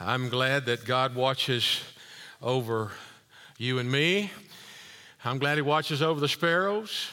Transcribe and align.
I'm 0.00 0.30
glad 0.30 0.64
that 0.64 0.86
God 0.86 1.14
watches 1.14 1.82
over 2.40 2.92
you 3.58 3.78
and 3.78 3.92
me. 3.92 4.30
I'm 5.22 5.38
glad 5.38 5.58
He 5.58 5.62
watches 5.62 6.00
over 6.00 6.18
the 6.18 6.28
sparrows. 6.28 7.10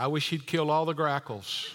I 0.00 0.06
wish 0.06 0.30
He'd 0.30 0.46
kill 0.46 0.70
all 0.70 0.84
the 0.84 0.94
grackles. 0.94 1.74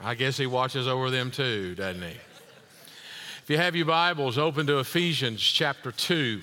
I 0.00 0.16
guess 0.16 0.36
He 0.36 0.46
watches 0.46 0.88
over 0.88 1.10
them 1.10 1.30
too, 1.30 1.76
doesn't 1.76 2.02
He? 2.02 2.08
If 2.08 3.44
you 3.46 3.56
have 3.56 3.76
your 3.76 3.86
Bibles, 3.86 4.36
open 4.36 4.66
to 4.66 4.80
Ephesians 4.80 5.40
chapter 5.40 5.92
2. 5.92 6.40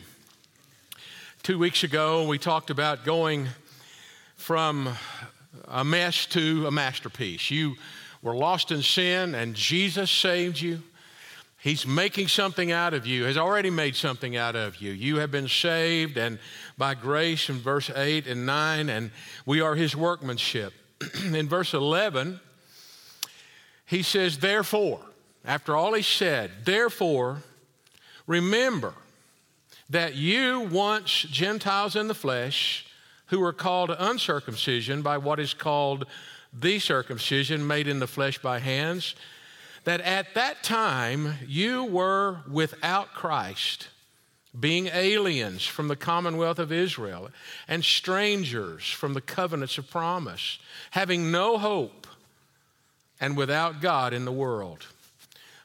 Two 1.44 1.60
weeks 1.60 1.84
ago, 1.84 2.26
we 2.26 2.38
talked 2.38 2.70
about 2.70 3.04
going 3.04 3.50
from 4.38 4.88
a 5.68 5.84
mess 5.84 6.26
to 6.28 6.68
a 6.68 6.72
masterpiece. 6.72 7.52
You 7.52 7.76
were 8.22 8.34
lost 8.34 8.72
in 8.72 8.82
sin, 8.82 9.36
and 9.36 9.56
Jesus 9.56 10.10
saved 10.10 10.62
you. 10.62 10.82
He's 11.66 11.88
making 11.88 12.28
something 12.28 12.72
out 12.72 12.94
of 12.94 13.08
you, 13.08 13.24
has 13.24 13.38
already 13.38 13.72
made 13.72 13.96
something 13.96 14.38
out 14.38 14.56
of 14.56 14.76
you. 14.76 14.92
You 14.92 15.16
have 15.16 15.32
been 15.32 15.48
saved, 15.48 16.16
and 16.16 16.38
by 16.78 16.94
grace 16.94 17.50
in 17.50 17.56
verse 17.56 17.90
8 17.90 18.28
and 18.28 18.46
9, 18.46 18.88
and 18.88 19.10
we 19.48 19.62
are 19.62 19.74
his 19.74 19.96
workmanship. 19.96 20.74
in 21.24 21.50
verse 21.50 21.74
11, 21.74 22.40
he 23.88 24.04
says, 24.04 24.38
Therefore, 24.38 25.00
after 25.44 25.76
all 25.76 25.96
he 25.96 26.04
said, 26.04 26.52
therefore, 26.66 27.42
remember 28.28 28.94
that 29.90 30.14
you 30.14 30.70
once 30.72 31.10
Gentiles 31.12 31.96
in 31.96 32.08
the 32.08 32.14
flesh, 32.14 32.86
who 33.30 33.40
were 33.40 33.54
called 33.54 33.90
uncircumcision 33.98 35.02
by 35.02 35.18
what 35.18 35.40
is 35.40 35.56
called 35.56 36.06
the 36.54 36.78
circumcision 36.78 37.66
made 37.66 37.88
in 37.88 37.98
the 37.98 38.06
flesh 38.06 38.38
by 38.38 38.60
hands, 38.60 39.16
that 39.86 40.02
at 40.02 40.34
that 40.34 40.64
time 40.64 41.36
you 41.48 41.86
were 41.86 42.40
without 42.50 43.14
Christ, 43.14 43.88
being 44.60 44.88
aliens 44.88 45.66
from 45.66 45.88
the 45.88 45.96
commonwealth 45.96 46.60
of 46.60 46.72
Israel 46.72 47.30
and 47.68 47.84
strangers 47.84 48.90
from 48.90 49.14
the 49.14 49.22
covenants 49.22 49.78
of 49.78 49.90
promise, 49.90 50.60
having 50.92 51.32
no 51.32 51.58
hope 51.58 52.08
and 53.20 53.38
without 53.38 53.82
God 53.82 54.14
in 54.14 54.26
the 54.26 54.32
world. 54.32 54.86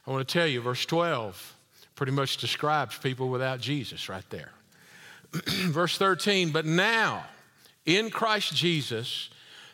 I 0.05 0.11
want 0.11 0.27
to 0.27 0.33
tell 0.33 0.47
you, 0.47 0.61
verse 0.61 0.85
12 0.85 1.55
pretty 1.95 2.11
much 2.11 2.37
describes 2.37 2.97
people 2.97 3.29
without 3.29 3.59
Jesus 3.59 4.09
right 4.09 4.27
there. 4.31 4.51
verse 5.33 5.97
13, 5.97 6.51
but 6.51 6.65
now, 6.65 7.25
in 7.85 8.09
Christ 8.09 8.55
Jesus, 8.55 9.29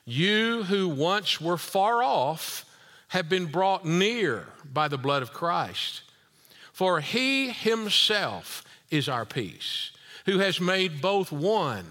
you 0.06 0.64
who 0.64 0.90
once 0.90 1.40
were 1.40 1.58
far 1.58 2.04
off 2.04 2.66
have 3.10 3.30
been 3.30 3.46
brought 3.46 3.86
near 3.86 4.46
by 4.72 4.88
the 4.88 4.98
blood 4.98 5.22
of 5.22 5.34
Christ. 5.34 6.02
For 6.74 7.00
he 7.00 7.50
himself 7.50 8.64
is 8.92 9.10
our 9.10 9.26
peace, 9.26 9.92
who 10.26 10.40
has 10.40 10.60
made 10.60 11.02
both 11.02 11.32
one. 11.32 11.86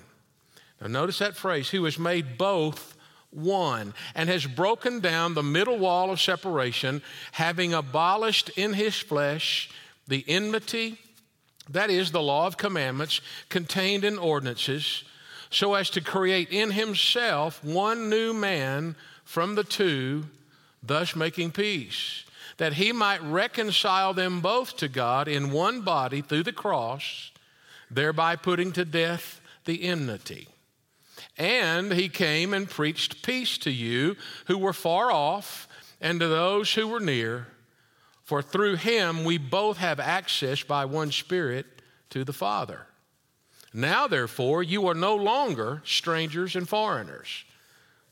Now, 0.80 0.88
notice 0.88 1.18
that 1.18 1.36
phrase, 1.36 1.70
who 1.70 1.84
has 1.84 1.98
made 1.98 2.38
both 2.38 2.96
one, 3.30 3.94
and 4.14 4.28
has 4.28 4.46
broken 4.46 5.00
down 5.00 5.34
the 5.34 5.42
middle 5.42 5.78
wall 5.78 6.10
of 6.10 6.20
separation, 6.20 7.02
having 7.32 7.74
abolished 7.74 8.50
in 8.50 8.74
his 8.74 8.96
flesh 8.96 9.70
the 10.06 10.24
enmity, 10.28 10.98
that 11.68 11.90
is, 11.90 12.12
the 12.12 12.22
law 12.22 12.46
of 12.46 12.56
commandments 12.56 13.20
contained 13.48 14.04
in 14.04 14.18
ordinances 14.18 15.02
so 15.50 15.74
as 15.74 15.90
to 15.90 16.00
create 16.00 16.50
in 16.50 16.70
himself 16.70 17.62
one 17.64 18.10
new 18.10 18.32
man 18.32 18.96
from 19.24 19.54
the 19.54 19.64
two, 19.64 20.24
thus 20.86 21.16
making 21.16 21.52
peace, 21.52 22.24
that 22.58 22.74
he 22.74 22.92
might 22.92 23.22
reconcile 23.22 24.14
them 24.14 24.40
both 24.40 24.76
to 24.78 24.88
God 24.88 25.28
in 25.28 25.52
one 25.52 25.82
body 25.82 26.22
through 26.22 26.44
the 26.44 26.52
cross, 26.52 27.30
thereby 27.90 28.36
putting 28.36 28.72
to 28.72 28.84
death 28.84 29.40
the 29.64 29.84
enmity. 29.84 30.48
And 31.38 31.92
he 31.92 32.08
came 32.08 32.54
and 32.54 32.68
preached 32.68 33.22
peace 33.22 33.58
to 33.58 33.70
you 33.70 34.16
who 34.46 34.56
were 34.56 34.72
far 34.72 35.10
off 35.10 35.68
and 36.00 36.20
to 36.20 36.28
those 36.28 36.72
who 36.74 36.88
were 36.88 37.00
near, 37.00 37.48
for 38.24 38.42
through 38.42 38.76
him 38.76 39.24
we 39.24 39.38
both 39.38 39.76
have 39.78 40.00
access 40.00 40.62
by 40.62 40.84
one 40.84 41.12
Spirit 41.12 41.66
to 42.10 42.24
the 42.24 42.32
Father. 42.32 42.86
Now, 43.72 44.06
therefore, 44.06 44.62
you 44.62 44.88
are 44.88 44.94
no 44.94 45.14
longer 45.14 45.82
strangers 45.84 46.56
and 46.56 46.68
foreigners, 46.68 47.44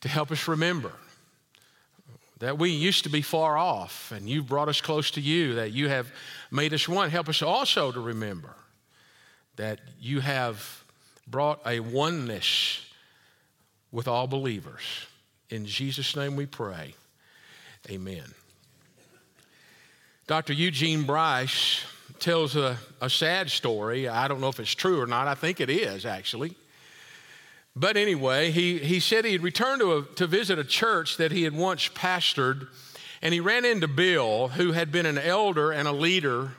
to 0.00 0.08
help 0.08 0.30
us 0.30 0.48
remember 0.48 0.92
that 2.38 2.58
we 2.58 2.70
used 2.70 3.04
to 3.04 3.10
be 3.10 3.22
far 3.22 3.56
off 3.56 4.12
and 4.12 4.28
you 4.28 4.42
brought 4.42 4.68
us 4.68 4.80
close 4.80 5.10
to 5.12 5.20
you, 5.20 5.54
that 5.54 5.72
you 5.72 5.88
have 5.88 6.10
made 6.50 6.72
us 6.72 6.88
one. 6.88 7.10
Help 7.10 7.28
us 7.28 7.42
also 7.42 7.90
to 7.90 8.00
remember 8.00 8.54
that 9.56 9.80
you 10.00 10.20
have 10.20 10.84
brought 11.26 11.60
a 11.66 11.80
oneness 11.80 12.86
with 13.90 14.06
all 14.06 14.26
believers. 14.26 14.82
In 15.50 15.66
Jesus' 15.66 16.14
name 16.14 16.36
we 16.36 16.46
pray. 16.46 16.94
Amen. 17.90 18.24
Dr. 20.26 20.52
Eugene 20.52 21.04
Bryce 21.04 21.82
tells 22.20 22.54
a, 22.54 22.76
a 23.00 23.08
sad 23.08 23.50
story. 23.50 24.08
I 24.08 24.28
don't 24.28 24.40
know 24.40 24.48
if 24.48 24.60
it's 24.60 24.74
true 24.74 25.00
or 25.00 25.06
not. 25.06 25.26
I 25.26 25.34
think 25.34 25.60
it 25.60 25.70
is, 25.70 26.04
actually. 26.04 26.54
But 27.78 27.96
anyway, 27.96 28.50
he, 28.50 28.78
he 28.78 28.98
said 28.98 29.24
he 29.24 29.32
had 29.32 29.42
returned 29.42 29.80
to, 29.80 29.98
a, 29.98 30.02
to 30.16 30.26
visit 30.26 30.58
a 30.58 30.64
church 30.64 31.16
that 31.18 31.30
he 31.30 31.44
had 31.44 31.54
once 31.54 31.88
pastored, 31.88 32.66
and 33.22 33.32
he 33.32 33.38
ran 33.38 33.64
into 33.64 33.86
Bill, 33.86 34.48
who 34.48 34.72
had 34.72 34.90
been 34.90 35.06
an 35.06 35.16
elder 35.18 35.70
and 35.70 35.86
a 35.86 35.92
leader 35.92 36.52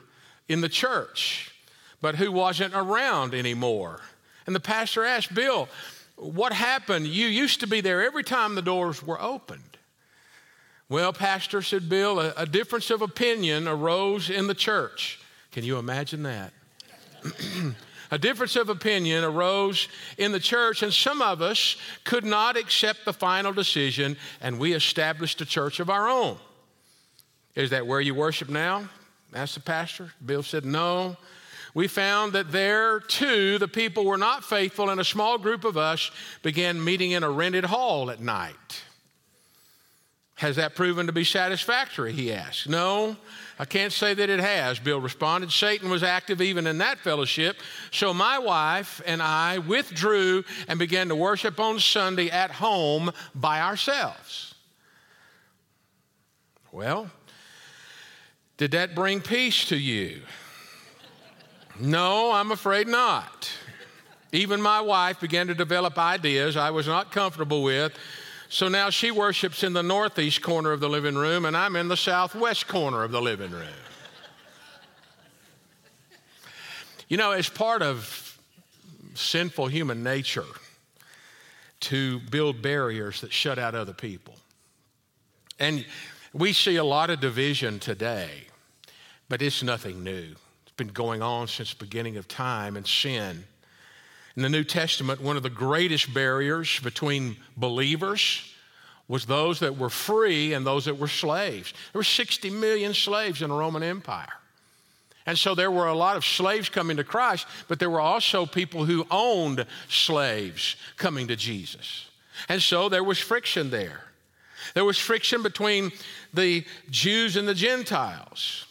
in 0.48 0.62
the 0.62 0.68
church, 0.68 1.54
but 2.00 2.14
who 2.14 2.32
wasn't 2.32 2.72
around 2.74 3.34
anymore. 3.34 4.00
And 4.46 4.56
the 4.56 4.60
pastor 4.60 5.04
asked 5.04 5.34
Bill, 5.34 5.68
What 6.16 6.54
happened? 6.54 7.06
You 7.06 7.26
used 7.26 7.60
to 7.60 7.66
be 7.66 7.82
there 7.82 8.02
every 8.02 8.24
time 8.24 8.54
the 8.54 8.62
doors 8.62 9.02
were 9.02 9.20
opened. 9.20 9.76
Well, 10.88 11.12
Pastor, 11.12 11.60
said 11.60 11.88
Bill, 11.90 12.18
a, 12.18 12.32
a 12.36 12.46
difference 12.46 12.90
of 12.90 13.02
opinion 13.02 13.68
arose 13.68 14.30
in 14.30 14.46
the 14.46 14.54
church. 14.54 15.20
Can 15.52 15.64
you 15.64 15.78
imagine 15.78 16.22
that? 16.22 16.52
a 18.10 18.18
difference 18.18 18.56
of 18.56 18.68
opinion 18.68 19.24
arose 19.24 19.88
in 20.18 20.32
the 20.32 20.40
church, 20.40 20.82
and 20.82 20.92
some 20.92 21.22
of 21.22 21.40
us 21.40 21.76
could 22.04 22.24
not 22.24 22.56
accept 22.56 23.04
the 23.04 23.12
final 23.12 23.52
decision, 23.52 24.16
and 24.40 24.58
we 24.58 24.72
established 24.72 25.40
a 25.40 25.46
church 25.46 25.80
of 25.80 25.90
our 25.90 26.08
own. 26.08 26.36
Is 27.54 27.70
that 27.70 27.86
where 27.86 28.00
you 28.00 28.14
worship 28.14 28.48
now? 28.48 28.88
asked 29.34 29.54
the 29.54 29.60
pastor. 29.60 30.12
Bill 30.24 30.42
said, 30.42 30.64
No. 30.64 31.16
We 31.72 31.86
found 31.86 32.32
that 32.32 32.50
there 32.50 32.98
too, 32.98 33.58
the 33.58 33.68
people 33.68 34.04
were 34.04 34.18
not 34.18 34.44
faithful, 34.44 34.90
and 34.90 35.00
a 35.00 35.04
small 35.04 35.38
group 35.38 35.64
of 35.64 35.76
us 35.76 36.10
began 36.42 36.82
meeting 36.82 37.12
in 37.12 37.22
a 37.22 37.30
rented 37.30 37.64
hall 37.64 38.10
at 38.10 38.20
night. 38.20 38.82
Has 40.40 40.56
that 40.56 40.74
proven 40.74 41.06
to 41.06 41.12
be 41.12 41.22
satisfactory? 41.22 42.14
He 42.14 42.32
asked. 42.32 42.66
No, 42.66 43.14
I 43.58 43.66
can't 43.66 43.92
say 43.92 44.14
that 44.14 44.30
it 44.30 44.40
has, 44.40 44.78
Bill 44.78 44.98
responded. 44.98 45.52
Satan 45.52 45.90
was 45.90 46.02
active 46.02 46.40
even 46.40 46.66
in 46.66 46.78
that 46.78 46.98
fellowship. 46.98 47.58
So 47.90 48.14
my 48.14 48.38
wife 48.38 49.02
and 49.04 49.20
I 49.22 49.58
withdrew 49.58 50.44
and 50.66 50.78
began 50.78 51.08
to 51.08 51.14
worship 51.14 51.60
on 51.60 51.78
Sunday 51.78 52.30
at 52.30 52.52
home 52.52 53.12
by 53.34 53.60
ourselves. 53.60 54.54
Well, 56.72 57.10
did 58.56 58.70
that 58.70 58.94
bring 58.94 59.20
peace 59.20 59.66
to 59.66 59.76
you? 59.76 60.22
No, 61.78 62.32
I'm 62.32 62.50
afraid 62.50 62.88
not. 62.88 63.52
Even 64.32 64.62
my 64.62 64.80
wife 64.80 65.20
began 65.20 65.48
to 65.48 65.54
develop 65.54 65.98
ideas 65.98 66.56
I 66.56 66.70
was 66.70 66.86
not 66.86 67.12
comfortable 67.12 67.62
with. 67.62 67.92
So 68.52 68.66
now 68.66 68.90
she 68.90 69.12
worships 69.12 69.62
in 69.62 69.74
the 69.74 69.82
northeast 69.82 70.42
corner 70.42 70.72
of 70.72 70.80
the 70.80 70.88
living 70.88 71.14
room, 71.14 71.44
and 71.44 71.56
I'm 71.56 71.76
in 71.76 71.86
the 71.86 71.96
southwest 71.96 72.66
corner 72.66 73.04
of 73.04 73.12
the 73.12 73.22
living 73.22 73.52
room. 73.52 73.62
you 77.08 77.16
know, 77.16 77.30
as 77.30 77.48
part 77.48 77.80
of 77.80 78.36
sinful 79.14 79.68
human 79.68 80.02
nature 80.02 80.44
to 81.78 82.18
build 82.18 82.60
barriers 82.60 83.20
that 83.20 83.32
shut 83.32 83.56
out 83.56 83.76
other 83.76 83.92
people. 83.92 84.34
And 85.60 85.86
we 86.32 86.52
see 86.52 86.74
a 86.74 86.84
lot 86.84 87.08
of 87.08 87.20
division 87.20 87.78
today, 87.78 88.30
but 89.28 89.42
it's 89.42 89.62
nothing 89.62 90.02
new. 90.02 90.34
It's 90.64 90.76
been 90.76 90.88
going 90.88 91.22
on 91.22 91.46
since 91.46 91.70
the 91.70 91.84
beginning 91.84 92.16
of 92.16 92.26
time 92.26 92.76
and 92.76 92.84
sin. 92.84 93.44
In 94.36 94.42
the 94.42 94.48
New 94.48 94.64
Testament, 94.64 95.20
one 95.20 95.36
of 95.36 95.42
the 95.42 95.50
greatest 95.50 96.14
barriers 96.14 96.78
between 96.80 97.36
believers 97.56 98.52
was 99.08 99.26
those 99.26 99.58
that 99.58 99.76
were 99.76 99.90
free 99.90 100.52
and 100.52 100.64
those 100.64 100.84
that 100.84 100.96
were 100.96 101.08
slaves. 101.08 101.72
There 101.92 101.98
were 101.98 102.04
60 102.04 102.48
million 102.50 102.94
slaves 102.94 103.42
in 103.42 103.48
the 103.48 103.56
Roman 103.56 103.82
Empire. 103.82 104.28
And 105.26 105.36
so 105.36 105.54
there 105.54 105.70
were 105.70 105.88
a 105.88 105.94
lot 105.94 106.16
of 106.16 106.24
slaves 106.24 106.68
coming 106.68 106.96
to 106.96 107.04
Christ, 107.04 107.46
but 107.68 107.78
there 107.78 107.90
were 107.90 108.00
also 108.00 108.46
people 108.46 108.84
who 108.84 109.06
owned 109.10 109.66
slaves 109.88 110.76
coming 110.96 111.28
to 111.28 111.36
Jesus. 111.36 112.06
And 112.48 112.62
so 112.62 112.88
there 112.88 113.04
was 113.04 113.18
friction 113.18 113.70
there. 113.70 114.00
There 114.74 114.84
was 114.84 114.98
friction 114.98 115.42
between 115.42 115.90
the 116.32 116.64
Jews 116.90 117.36
and 117.36 117.46
the 117.46 117.54
Gentiles. 117.54 118.66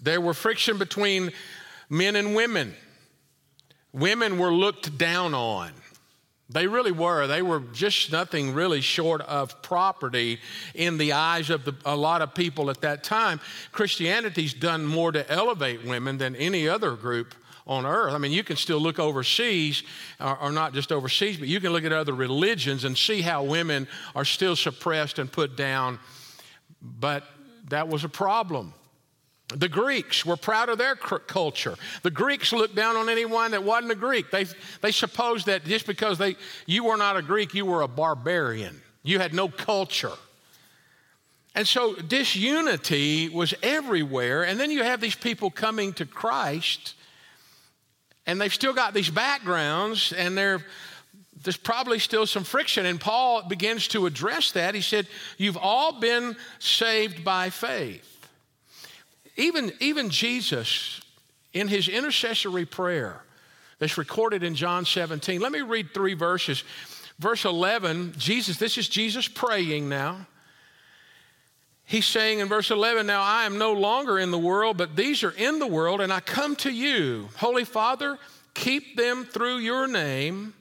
There 0.00 0.20
were 0.20 0.34
friction 0.34 0.78
between 0.78 1.32
men 1.90 2.16
and 2.16 2.34
women. 2.34 2.74
Women 3.92 4.38
were 4.38 4.52
looked 4.52 4.96
down 4.96 5.34
on. 5.34 5.72
They 6.48 6.66
really 6.66 6.92
were. 6.92 7.26
They 7.26 7.42
were 7.42 7.60
just 7.72 8.12
nothing 8.12 8.52
really 8.52 8.80
short 8.80 9.22
of 9.22 9.62
property 9.62 10.38
in 10.74 10.98
the 10.98 11.12
eyes 11.12 11.50
of 11.50 11.64
the, 11.64 11.74
a 11.84 11.96
lot 11.96 12.20
of 12.20 12.34
people 12.34 12.68
at 12.68 12.82
that 12.82 13.04
time. 13.04 13.40
Christianity's 13.72 14.52
done 14.52 14.84
more 14.84 15.12
to 15.12 15.28
elevate 15.30 15.84
women 15.84 16.18
than 16.18 16.36
any 16.36 16.68
other 16.68 16.94
group 16.94 17.34
on 17.66 17.86
earth. 17.86 18.12
I 18.12 18.18
mean, 18.18 18.32
you 18.32 18.44
can 18.44 18.56
still 18.56 18.80
look 18.80 18.98
overseas, 18.98 19.82
or, 20.20 20.36
or, 20.38 20.52
not 20.52 20.74
just 20.74 20.90
overseas, 20.90 21.38
but 21.38 21.48
you 21.48 21.60
can 21.60 21.72
look 21.72 21.84
at 21.84 21.92
other 21.92 22.14
religions 22.14 22.84
and 22.84 22.98
see 22.98 23.22
how 23.22 23.44
women 23.44 23.86
are 24.14 24.24
still 24.24 24.56
suppressed 24.56 25.18
and 25.18 25.30
put 25.30 25.56
down. 25.56 25.98
But 26.82 27.24
that 27.68 27.88
was 27.88 28.04
a 28.04 28.08
problem. 28.08 28.74
The 29.54 29.68
Greeks 29.68 30.24
were 30.24 30.36
proud 30.36 30.68
of 30.68 30.78
their 30.78 30.96
culture. 30.96 31.74
The 32.02 32.10
Greeks 32.10 32.52
looked 32.52 32.74
down 32.74 32.96
on 32.96 33.08
anyone 33.08 33.50
that 33.52 33.62
wasn't 33.62 33.92
a 33.92 33.96
Greek. 33.96 34.30
They, 34.30 34.46
they 34.80 34.92
supposed 34.92 35.46
that 35.46 35.64
just 35.64 35.86
because 35.86 36.18
they, 36.18 36.36
you 36.66 36.84
were 36.84 36.96
not 36.96 37.16
a 37.16 37.22
Greek, 37.22 37.54
you 37.54 37.66
were 37.66 37.82
a 37.82 37.88
barbarian. 37.88 38.80
You 39.02 39.18
had 39.18 39.34
no 39.34 39.48
culture. 39.48 40.12
And 41.54 41.68
so 41.68 41.94
disunity 41.94 43.28
was 43.28 43.54
everywhere. 43.62 44.44
And 44.44 44.58
then 44.58 44.70
you 44.70 44.82
have 44.82 45.00
these 45.00 45.14
people 45.14 45.50
coming 45.50 45.92
to 45.94 46.06
Christ, 46.06 46.94
and 48.26 48.40
they've 48.40 48.54
still 48.54 48.72
got 48.72 48.94
these 48.94 49.10
backgrounds, 49.10 50.12
and 50.12 50.38
there's 50.38 51.56
probably 51.62 51.98
still 51.98 52.26
some 52.26 52.44
friction. 52.44 52.86
And 52.86 53.00
Paul 53.00 53.42
begins 53.48 53.88
to 53.88 54.06
address 54.06 54.52
that. 54.52 54.74
He 54.74 54.80
said, 54.80 55.06
You've 55.36 55.58
all 55.58 56.00
been 56.00 56.36
saved 56.58 57.24
by 57.24 57.50
faith. 57.50 58.11
Even, 59.36 59.72
even 59.80 60.10
Jesus, 60.10 61.00
in 61.52 61.68
his 61.68 61.88
intercessory 61.88 62.66
prayer 62.66 63.22
that's 63.78 63.98
recorded 63.98 64.42
in 64.42 64.54
John 64.54 64.84
17, 64.84 65.40
let 65.40 65.52
me 65.52 65.60
read 65.60 65.92
three 65.92 66.14
verses. 66.14 66.64
Verse 67.18 67.44
11, 67.44 68.14
Jesus, 68.18 68.58
this 68.58 68.78
is 68.78 68.88
Jesus 68.88 69.28
praying 69.28 69.88
now. 69.88 70.26
He's 71.84 72.06
saying 72.06 72.38
in 72.38 72.48
verse 72.48 72.70
11, 72.70 73.06
Now 73.06 73.22
I 73.22 73.44
am 73.44 73.58
no 73.58 73.72
longer 73.72 74.18
in 74.18 74.30
the 74.30 74.38
world, 74.38 74.76
but 74.76 74.96
these 74.96 75.22
are 75.24 75.32
in 75.32 75.58
the 75.58 75.66
world, 75.66 76.00
and 76.00 76.12
I 76.12 76.20
come 76.20 76.56
to 76.56 76.70
you. 76.70 77.28
Holy 77.36 77.64
Father, 77.64 78.18
keep 78.54 78.96
them 78.96 79.24
through 79.24 79.58
your 79.58 79.86
name, 79.86 80.54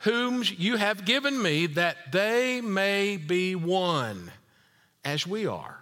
whom 0.00 0.42
you 0.56 0.76
have 0.76 1.04
given 1.04 1.40
me, 1.40 1.66
that 1.66 2.10
they 2.10 2.60
may 2.60 3.16
be 3.16 3.54
one 3.54 4.32
as 5.04 5.26
we 5.26 5.46
are. 5.46 5.81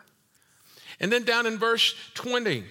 And 1.00 1.10
then 1.10 1.24
down 1.24 1.46
in 1.46 1.58
verse 1.58 1.94
20, 2.14 2.64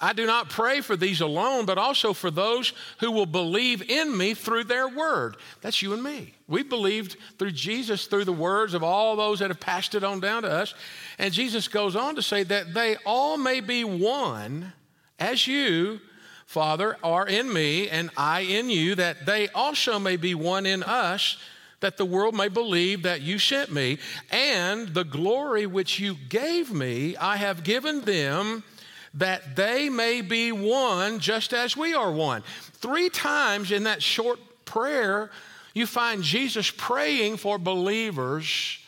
I 0.00 0.12
do 0.12 0.26
not 0.26 0.50
pray 0.50 0.80
for 0.80 0.96
these 0.96 1.20
alone, 1.20 1.66
but 1.66 1.78
also 1.78 2.12
for 2.12 2.30
those 2.30 2.72
who 2.98 3.12
will 3.12 3.26
believe 3.26 3.88
in 3.88 4.16
me 4.16 4.34
through 4.34 4.64
their 4.64 4.88
word. 4.88 5.36
That's 5.60 5.80
you 5.80 5.92
and 5.92 6.02
me. 6.02 6.34
We 6.48 6.62
believed 6.62 7.16
through 7.38 7.52
Jesus, 7.52 8.06
through 8.06 8.24
the 8.24 8.32
words 8.32 8.74
of 8.74 8.82
all 8.82 9.16
those 9.16 9.38
that 9.38 9.50
have 9.50 9.60
passed 9.60 9.94
it 9.94 10.02
on 10.02 10.20
down 10.20 10.42
to 10.42 10.50
us. 10.50 10.74
And 11.18 11.32
Jesus 11.32 11.68
goes 11.68 11.94
on 11.94 12.16
to 12.16 12.22
say 12.22 12.42
that 12.42 12.74
they 12.74 12.96
all 13.06 13.38
may 13.38 13.60
be 13.60 13.84
one 13.84 14.72
as 15.18 15.46
you, 15.46 16.00
Father, 16.44 16.98
are 17.02 17.26
in 17.26 17.50
me 17.52 17.88
and 17.88 18.10
I 18.16 18.40
in 18.40 18.68
you, 18.68 18.96
that 18.96 19.26
they 19.26 19.48
also 19.48 19.98
may 19.98 20.16
be 20.16 20.34
one 20.34 20.66
in 20.66 20.82
us 20.82 21.38
that 21.84 21.98
the 21.98 22.04
world 22.06 22.34
may 22.34 22.48
believe 22.48 23.02
that 23.02 23.20
you 23.20 23.38
sent 23.38 23.70
me, 23.70 23.98
and 24.30 24.88
the 24.94 25.04
glory 25.04 25.66
which 25.66 26.00
you 26.00 26.16
gave 26.30 26.72
me, 26.72 27.14
I 27.18 27.36
have 27.36 27.62
given 27.62 28.00
them 28.00 28.64
that 29.12 29.54
they 29.54 29.90
may 29.90 30.22
be 30.22 30.50
one 30.50 31.18
just 31.18 31.52
as 31.52 31.76
we 31.76 31.92
are 31.92 32.10
one. 32.10 32.42
Three 32.72 33.10
times 33.10 33.70
in 33.70 33.84
that 33.84 34.02
short 34.02 34.38
prayer, 34.64 35.30
you 35.74 35.86
find 35.86 36.22
Jesus 36.22 36.70
praying 36.70 37.36
for 37.36 37.58
believers 37.58 38.78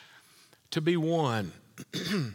to 0.70 0.81
be 0.81 0.96
one. 0.96 1.52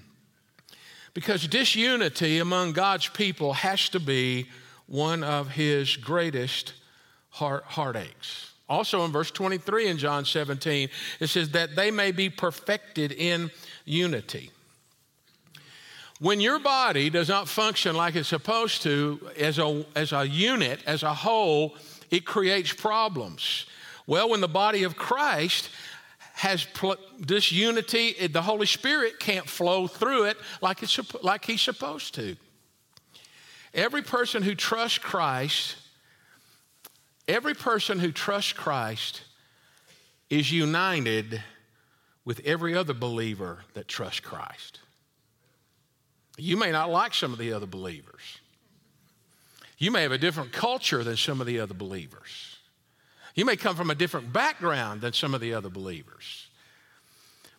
because 1.16 1.48
disunity 1.48 2.38
among 2.38 2.74
God's 2.74 3.08
people 3.08 3.54
has 3.54 3.90
to 3.90 4.00
be 4.00 4.46
one 4.86 5.24
of 5.24 5.50
his 5.50 5.98
greatest 5.98 6.74
heart, 7.32 7.64
heartaches. 7.64 8.51
Also 8.72 9.04
in 9.04 9.12
verse 9.12 9.30
23 9.32 9.90
in 9.90 9.98
John 9.98 10.24
17, 10.24 10.88
it 11.20 11.28
says 11.28 11.50
that 11.50 11.76
they 11.76 11.92
may 11.92 12.14
be 12.14 12.30
perfected 12.30 13.12
in 13.12 13.52
unity. 13.84 14.50
When 16.22 16.40
your 16.40 16.58
body 16.58 17.10
does 17.10 17.28
not 17.28 17.50
function 17.50 17.98
like 17.98 18.16
it's 18.16 18.30
supposed 18.30 18.82
to 18.84 19.20
as 19.38 19.60
a, 19.60 19.86
as 19.94 20.14
a 20.14 20.26
unit, 20.26 20.80
as 20.86 21.04
a 21.04 21.14
whole, 21.14 21.76
it 22.12 22.24
creates 22.24 22.72
problems. 22.72 23.66
Well, 24.08 24.30
when 24.30 24.40
the 24.40 24.48
body 24.48 24.84
of 24.84 24.96
Christ 24.96 25.70
has 26.36 26.64
pl- 26.64 26.96
this 27.20 27.52
unity, 27.52 28.26
the 28.28 28.42
Holy 28.42 28.68
Spirit 28.68 29.20
can't 29.20 29.50
flow 29.50 29.86
through 29.86 30.26
it 30.26 30.38
like, 30.62 30.82
it's, 30.82 30.98
like 31.22 31.44
He's 31.44 31.62
supposed 31.62 32.16
to. 32.16 32.38
Every 33.74 34.02
person 34.02 34.44
who 34.44 34.56
trusts 34.56 34.98
Christ 34.98 35.76
Every 37.28 37.54
person 37.54 38.00
who 38.00 38.12
trusts 38.12 38.54
Christ 38.54 39.22
is 40.30 40.52
united 40.52 41.44
with 42.26 42.42
every 42.46 42.76
other 42.76 42.94
believer 42.94 43.60
that 43.74 43.88
trusts 43.88 44.20
Christ. 44.20 44.80
You 46.38 46.58
may 46.58 46.72
not 46.72 46.90
like 46.90 47.14
some 47.14 47.34
of 47.34 47.40
the 47.40 47.54
other 47.54 47.66
believers. 47.66 48.40
You 49.78 49.92
may 49.92 50.04
have 50.04 50.12
a 50.12 50.18
different 50.18 50.52
culture 50.52 51.04
than 51.04 51.18
some 51.18 51.42
of 51.42 51.48
the 51.48 51.60
other 51.60 51.74
believers. 51.74 52.58
You 53.36 53.46
may 53.46 53.56
come 53.56 53.76
from 53.76 53.90
a 53.90 53.96
different 53.96 54.32
background 54.32 55.02
than 55.02 55.14
some 55.14 55.34
of 55.34 55.42
the 55.42 55.54
other 55.54 55.70
believers. 55.70 56.48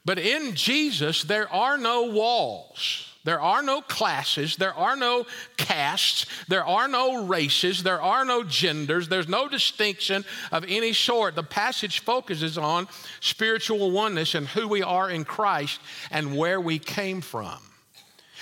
But 0.04 0.19
in 0.19 0.54
Jesus, 0.54 1.23
there 1.23 1.52
are 1.52 1.78
no 1.78 2.04
walls. 2.04 3.12
There 3.25 3.41
are 3.41 3.62
no 3.62 3.81
classes, 3.81 4.57
there 4.57 4.75
are 4.75 4.97
no 4.97 5.26
castes, 5.57 6.26
there 6.49 6.64
are 6.64 6.88
no 6.88 7.25
races, 7.25 7.85
there 7.85 8.02
are 8.02 8.25
no 8.25 8.43
genders, 8.43 9.09
there's 9.09 9.29
no 9.29 9.47
distinction 9.47 10.25
of 10.50 10.64
any 10.67 10.93
sort. 10.93 11.37
The 11.37 11.45
passage 11.45 12.00
focuses 12.00 12.59
on 12.59 12.88
spiritual 13.21 13.93
oneness 13.93 14.35
and 14.35 14.49
who 14.49 14.67
we 14.67 14.83
are 14.83 15.09
in 15.09 15.25
Christ 15.25 15.81
and 16.11 16.37
where 16.37 16.61
we 16.61 16.81
came 16.81 17.21
from. 17.21 17.59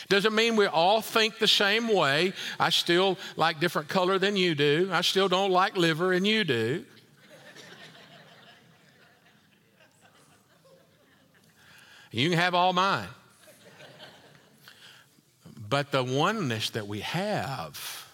Doesn't 0.09 0.35
mean 0.35 0.57
we 0.57 0.67
all 0.67 1.03
think 1.03 1.39
the 1.39 1.47
same 1.47 1.87
way. 1.87 2.33
I 2.59 2.71
still 2.71 3.19
like 3.37 3.61
different 3.61 3.89
color 3.89 4.19
than 4.19 4.35
you 4.35 4.55
do. 4.55 4.89
I 4.91 5.03
still 5.03 5.29
don't 5.29 5.51
like 5.51 5.77
liver 5.77 6.15
and 6.15 6.27
you 6.27 6.43
do. 6.45 6.87
You 12.13 12.31
can 12.31 12.39
have 12.39 12.55
all 12.55 12.73
mine. 12.73 13.09
But 15.71 15.93
the 15.93 16.03
oneness 16.03 16.71
that 16.71 16.89
we 16.89 16.99
have 17.01 18.09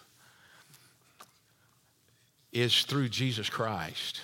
is 2.53 2.83
through 2.83 3.09
Jesus 3.09 3.49
Christ. 3.49 4.21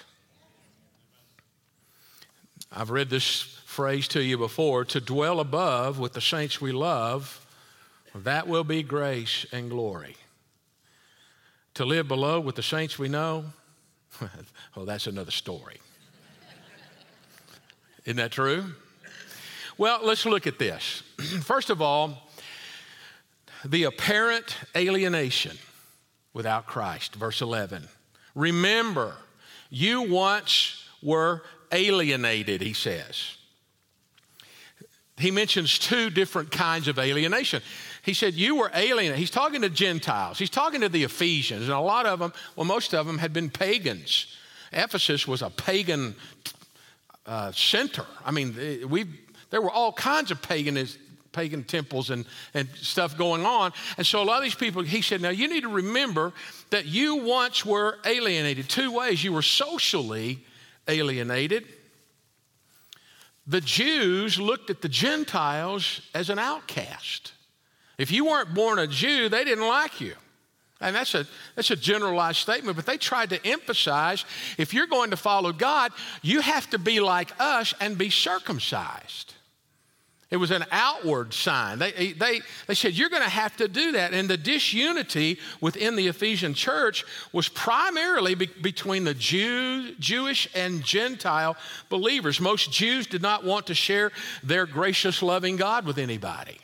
I've 2.70 2.90
read 2.90 3.08
this 3.08 3.40
phrase 3.64 4.06
to 4.08 4.22
you 4.22 4.36
before 4.36 4.84
to 4.84 5.00
dwell 5.00 5.40
above 5.40 5.98
with 5.98 6.12
the 6.12 6.20
saints 6.20 6.60
we 6.60 6.72
love, 6.72 7.46
that 8.14 8.46
will 8.46 8.64
be 8.64 8.82
grace 8.82 9.46
and 9.50 9.70
glory. 9.70 10.16
to 11.72 11.86
live 11.86 12.06
below 12.06 12.38
with 12.38 12.54
the 12.54 12.62
saints 12.62 12.98
we 12.98 13.08
know, 13.08 13.46
well, 14.76 14.84
that's 14.84 15.06
another 15.06 15.30
story. 15.30 15.80
Isn't 18.04 18.18
that 18.18 18.32
true? 18.32 18.74
Well, 19.78 20.00
let's 20.02 20.26
look 20.26 20.46
at 20.46 20.58
this. 20.58 21.02
First 21.42 21.70
of 21.70 21.80
all, 21.80 22.30
the 23.64 23.85
apparent 23.85 24.57
alienation 24.76 25.57
without 26.33 26.66
Christ. 26.66 27.14
Verse 27.14 27.40
11. 27.40 27.88
Remember, 28.35 29.14
you 29.71 30.02
once 30.02 30.85
were 31.02 31.42
alienated, 31.71 32.61
he 32.61 32.73
says. 32.73 33.37
He 35.19 35.31
mentions 35.31 35.78
two 35.78 36.11
different 36.11 36.50
kinds 36.50 36.88
of 36.88 36.99
alienation. 36.99 37.62
He 38.02 38.14
said, 38.14 38.35
You 38.35 38.57
were 38.57 38.71
alienated. 38.75 39.19
He's 39.19 39.31
talking 39.31 39.62
to 39.62 39.69
Gentiles, 39.69 40.38
he's 40.38 40.50
talking 40.50 40.81
to 40.81 40.88
the 40.88 41.04
Ephesians, 41.04 41.62
and 41.62 41.73
a 41.73 41.81
lot 41.81 42.07
of 42.07 42.19
them, 42.19 42.33
well, 42.57 42.66
most 42.66 42.95
of 42.95 43.07
them 43.07 43.19
had 43.19 43.33
been 43.33 43.50
pagans. 43.50 44.26
Ephesus 44.73 45.28
was 45.28 45.42
a 45.42 45.50
pagan 45.50 46.14
uh, 47.26 47.52
center. 47.52 48.07
I 48.25 48.31
mean, 48.31 48.88
we 48.88 49.04
there 49.50 49.61
were 49.61 49.71
all 49.71 49.92
kinds 49.92 50.31
of 50.31 50.40
pagan, 50.40 50.76
pagan 51.32 51.64
temples 51.64 52.10
and, 52.10 52.24
and 52.54 52.68
stuff 52.74 53.16
going 53.16 53.44
on. 53.44 53.72
And 53.96 54.06
so 54.06 54.22
a 54.22 54.24
lot 54.24 54.38
of 54.38 54.44
these 54.44 54.54
people, 54.54 54.82
he 54.82 55.02
said, 55.02 55.20
now 55.20 55.30
you 55.30 55.48
need 55.48 55.62
to 55.62 55.68
remember 55.68 56.32
that 56.70 56.86
you 56.86 57.16
once 57.16 57.64
were 57.64 57.98
alienated 58.04 58.68
two 58.68 58.92
ways. 58.92 59.22
You 59.24 59.32
were 59.32 59.42
socially 59.42 60.44
alienated. 60.88 61.66
The 63.46 63.60
Jews 63.60 64.38
looked 64.38 64.70
at 64.70 64.82
the 64.82 64.88
Gentiles 64.88 66.02
as 66.14 66.30
an 66.30 66.38
outcast. 66.38 67.32
If 67.98 68.10
you 68.10 68.24
weren't 68.24 68.54
born 68.54 68.78
a 68.78 68.86
Jew, 68.86 69.28
they 69.28 69.44
didn't 69.44 69.66
like 69.66 70.00
you. 70.00 70.14
And 70.80 70.96
that's 70.96 71.14
a, 71.14 71.26
that's 71.54 71.70
a 71.70 71.76
generalized 71.76 72.38
statement, 72.38 72.76
but 72.76 72.86
they 72.86 72.98
tried 72.98 73.30
to 73.30 73.46
emphasize 73.46 74.24
if 74.58 74.74
you're 74.74 74.88
going 74.88 75.10
to 75.10 75.16
follow 75.16 75.52
God, 75.52 75.92
you 76.22 76.40
have 76.40 76.68
to 76.70 76.78
be 76.78 76.98
like 77.00 77.30
us 77.38 77.72
and 77.80 77.96
be 77.96 78.10
circumcised. 78.10 79.34
It 80.32 80.38
was 80.38 80.50
an 80.50 80.64
outward 80.72 81.34
sign. 81.34 81.78
They, 81.78 82.14
they, 82.14 82.40
they 82.66 82.74
said, 82.74 82.94
You're 82.94 83.10
going 83.10 83.22
to 83.22 83.28
have 83.28 83.54
to 83.58 83.68
do 83.68 83.92
that. 83.92 84.14
And 84.14 84.30
the 84.30 84.38
disunity 84.38 85.38
within 85.60 85.94
the 85.94 86.08
Ephesian 86.08 86.54
church 86.54 87.04
was 87.34 87.50
primarily 87.50 88.34
be- 88.34 88.46
between 88.46 89.04
the 89.04 89.12
Jew, 89.12 89.94
Jewish 89.96 90.48
and 90.54 90.82
Gentile 90.82 91.54
believers. 91.90 92.40
Most 92.40 92.72
Jews 92.72 93.06
did 93.06 93.20
not 93.20 93.44
want 93.44 93.66
to 93.66 93.74
share 93.74 94.10
their 94.42 94.64
gracious, 94.64 95.20
loving 95.22 95.56
God 95.56 95.84
with 95.84 95.98
anybody. 95.98 96.56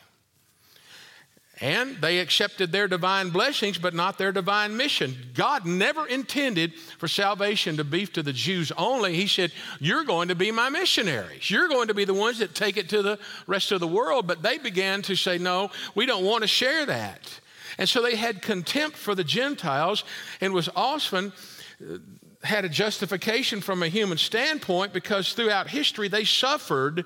And 1.61 1.97
they 1.97 2.19
accepted 2.19 2.71
their 2.71 2.87
divine 2.87 3.31
blessings, 3.31 3.77
but 3.77 3.93
not 3.93 4.17
their 4.17 4.31
divine 4.31 4.77
mission. 4.77 5.15
God 5.33 5.65
never 5.65 6.07
intended 6.07 6.73
for 6.73 7.09
salvation 7.09 7.75
to 7.77 7.83
be 7.83 8.05
to 8.07 8.23
the 8.23 8.31
Jews 8.31 8.71
only. 8.77 9.15
He 9.15 9.27
said, 9.27 9.51
You're 9.79 10.05
going 10.05 10.29
to 10.29 10.35
be 10.35 10.51
my 10.51 10.69
missionaries. 10.69 11.51
You're 11.51 11.67
going 11.67 11.89
to 11.89 11.93
be 11.93 12.05
the 12.05 12.13
ones 12.13 12.39
that 12.39 12.55
take 12.55 12.77
it 12.77 12.87
to 12.89 13.01
the 13.01 13.19
rest 13.45 13.73
of 13.73 13.81
the 13.81 13.87
world. 13.87 14.25
But 14.25 14.41
they 14.41 14.57
began 14.57 15.01
to 15.03 15.15
say, 15.15 15.37
No, 15.37 15.69
we 15.95 16.05
don't 16.05 16.23
want 16.23 16.43
to 16.43 16.47
share 16.47 16.85
that. 16.85 17.39
And 17.77 17.89
so 17.89 18.01
they 18.01 18.15
had 18.15 18.41
contempt 18.41 18.95
for 18.95 19.13
the 19.13 19.23
Gentiles 19.23 20.05
and 20.39 20.53
was 20.53 20.69
often 20.75 21.33
uh, 21.81 21.97
had 22.41 22.63
a 22.63 22.69
justification 22.69 23.59
from 23.59 23.83
a 23.83 23.89
human 23.89 24.17
standpoint 24.17 24.93
because 24.93 25.33
throughout 25.33 25.67
history 25.67 26.07
they 26.07 26.23
suffered 26.23 27.03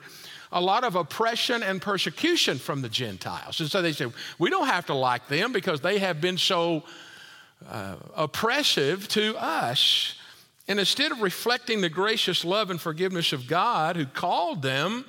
a 0.54 0.62
lot 0.62 0.84
of 0.84 0.96
oppression 0.96 1.64
and 1.64 1.82
persecution 1.82 2.60
from 2.60 2.82
the 2.82 2.90
Gentiles. 2.90 3.60
And 3.60 3.70
so 3.70 3.82
they 3.82 3.92
said, 3.92 4.14
we 4.38 4.50
don't 4.50 4.68
have 4.68 4.86
to 4.86 4.94
like 4.94 5.28
them 5.28 5.52
because 5.52 5.82
they 5.82 5.98
have 5.98 6.22
been 6.22 6.38
so 6.38 6.84
uh, 7.68 7.96
oppressive 8.16 9.08
to 9.10 9.36
us. 9.38 10.16
And 10.68 10.80
instead 10.80 11.12
of 11.12 11.22
reflecting 11.22 11.82
the 11.82 11.90
gracious 11.90 12.46
love 12.46 12.70
and 12.70 12.80
forgiveness 12.80 13.34
of 13.34 13.48
God 13.48 13.96
who 13.96 14.06
called 14.06 14.62
them, 14.62 15.06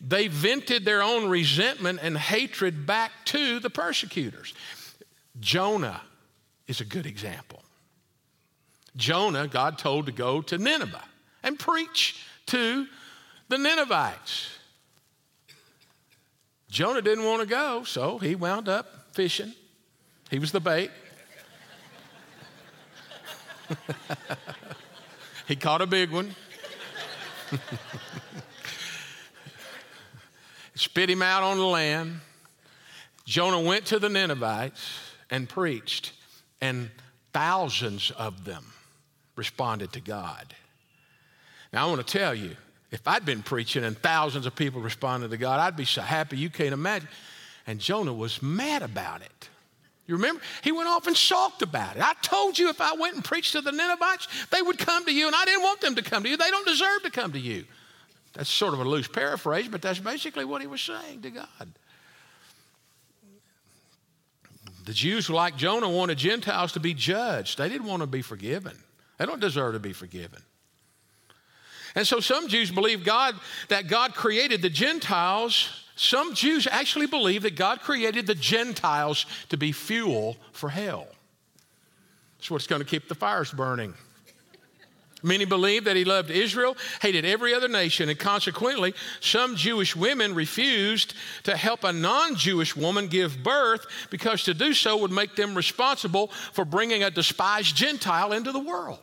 they 0.00 0.28
vented 0.28 0.84
their 0.84 1.02
own 1.02 1.28
resentment 1.28 2.00
and 2.02 2.18
hatred 2.18 2.84
back 2.84 3.12
to 3.26 3.60
the 3.60 3.70
persecutors. 3.70 4.54
Jonah 5.40 6.02
is 6.66 6.80
a 6.80 6.84
good 6.84 7.06
example. 7.06 7.62
Jonah, 8.96 9.46
God 9.46 9.78
told 9.78 10.06
to 10.06 10.12
go 10.12 10.42
to 10.42 10.58
Nineveh 10.58 11.04
and 11.42 11.58
preach 11.58 12.24
to 12.46 12.86
the 13.48 13.58
Ninevites. 13.58 14.50
Jonah 16.70 17.02
didn't 17.02 17.24
want 17.24 17.40
to 17.40 17.46
go, 17.46 17.82
so 17.84 18.18
he 18.18 18.34
wound 18.34 18.68
up 18.68 18.86
fishing. 19.12 19.54
He 20.30 20.38
was 20.38 20.52
the 20.52 20.60
bait. 20.60 20.90
he 25.46 25.56
caught 25.56 25.80
a 25.80 25.86
big 25.86 26.10
one. 26.10 26.34
Spit 30.74 31.08
him 31.10 31.22
out 31.22 31.42
on 31.42 31.56
the 31.56 31.64
land. 31.64 32.20
Jonah 33.24 33.60
went 33.60 33.86
to 33.86 33.98
the 33.98 34.08
Ninevites 34.08 35.00
and 35.30 35.48
preached, 35.48 36.12
and 36.60 36.90
thousands 37.32 38.10
of 38.12 38.44
them 38.44 38.64
responded 39.36 39.92
to 39.92 40.00
God. 40.00 40.54
Now, 41.72 41.86
I 41.86 41.90
want 41.90 42.06
to 42.06 42.18
tell 42.18 42.34
you, 42.34 42.56
if 42.90 43.06
I'd 43.06 43.24
been 43.24 43.42
preaching 43.42 43.84
and 43.84 43.96
thousands 43.98 44.46
of 44.46 44.54
people 44.54 44.80
responded 44.80 45.30
to 45.30 45.36
God, 45.36 45.60
I'd 45.60 45.76
be 45.76 45.84
so 45.84 46.00
happy 46.00 46.38
you 46.38 46.50
can't 46.50 46.72
imagine. 46.72 47.08
And 47.66 47.78
Jonah 47.78 48.14
was 48.14 48.42
mad 48.42 48.82
about 48.82 49.20
it. 49.22 49.48
You 50.06 50.14
remember? 50.14 50.40
He 50.62 50.72
went 50.72 50.88
off 50.88 51.06
and 51.06 51.14
sulked 51.14 51.60
about 51.60 51.96
it. 51.96 52.02
I 52.02 52.14
told 52.22 52.58
you 52.58 52.70
if 52.70 52.80
I 52.80 52.94
went 52.94 53.14
and 53.14 53.22
preached 53.22 53.52
to 53.52 53.60
the 53.60 53.72
Ninevites, 53.72 54.26
they 54.50 54.62
would 54.62 54.78
come 54.78 55.04
to 55.04 55.12
you, 55.12 55.26
and 55.26 55.36
I 55.36 55.44
didn't 55.44 55.62
want 55.62 55.82
them 55.82 55.94
to 55.96 56.02
come 56.02 56.22
to 56.22 56.30
you. 56.30 56.38
They 56.38 56.50
don't 56.50 56.66
deserve 56.66 57.02
to 57.02 57.10
come 57.10 57.32
to 57.32 57.38
you. 57.38 57.66
That's 58.32 58.48
sort 58.48 58.72
of 58.72 58.80
a 58.80 58.84
loose 58.84 59.06
paraphrase, 59.06 59.68
but 59.68 59.82
that's 59.82 59.98
basically 59.98 60.46
what 60.46 60.62
he 60.62 60.66
was 60.66 60.80
saying 60.80 61.20
to 61.22 61.30
God. 61.30 61.68
The 64.86 64.94
Jews, 64.94 65.28
like 65.28 65.58
Jonah, 65.58 65.90
wanted 65.90 66.16
Gentiles 66.16 66.72
to 66.72 66.80
be 66.80 66.94
judged. 66.94 67.58
They 67.58 67.68
didn't 67.68 67.86
want 67.86 68.00
to 68.00 68.06
be 68.06 68.22
forgiven. 68.22 68.78
They 69.18 69.26
don't 69.26 69.40
deserve 69.40 69.74
to 69.74 69.78
be 69.78 69.92
forgiven. 69.92 70.40
And 71.94 72.06
so 72.06 72.20
some 72.20 72.48
Jews 72.48 72.70
believe 72.70 73.04
God 73.04 73.34
that 73.68 73.88
God 73.88 74.14
created 74.14 74.62
the 74.62 74.70
Gentiles. 74.70 75.84
Some 75.96 76.34
Jews 76.34 76.68
actually 76.70 77.06
believe 77.06 77.42
that 77.42 77.56
God 77.56 77.80
created 77.80 78.26
the 78.26 78.34
Gentiles 78.34 79.26
to 79.48 79.56
be 79.56 79.72
fuel 79.72 80.36
for 80.52 80.68
hell. 80.68 81.08
That's 82.38 82.50
what's 82.50 82.66
going 82.66 82.82
to 82.82 82.86
keep 82.86 83.08
the 83.08 83.14
fires 83.14 83.50
burning. 83.50 83.94
Many 85.22 85.44
believe 85.44 85.84
that 85.84 85.96
he 85.96 86.04
loved 86.04 86.30
Israel, 86.30 86.76
hated 87.02 87.24
every 87.24 87.52
other 87.52 87.66
nation, 87.66 88.08
and 88.08 88.18
consequently, 88.18 88.94
some 89.20 89.56
Jewish 89.56 89.96
women 89.96 90.34
refused 90.34 91.14
to 91.42 91.56
help 91.56 91.82
a 91.82 91.92
non 91.92 92.36
Jewish 92.36 92.76
woman 92.76 93.08
give 93.08 93.42
birth 93.42 93.86
because 94.10 94.44
to 94.44 94.54
do 94.54 94.72
so 94.72 94.96
would 94.98 95.10
make 95.10 95.34
them 95.34 95.56
responsible 95.56 96.28
for 96.52 96.64
bringing 96.64 97.02
a 97.02 97.10
despised 97.10 97.74
Gentile 97.74 98.32
into 98.32 98.52
the 98.52 98.60
world. 98.60 99.00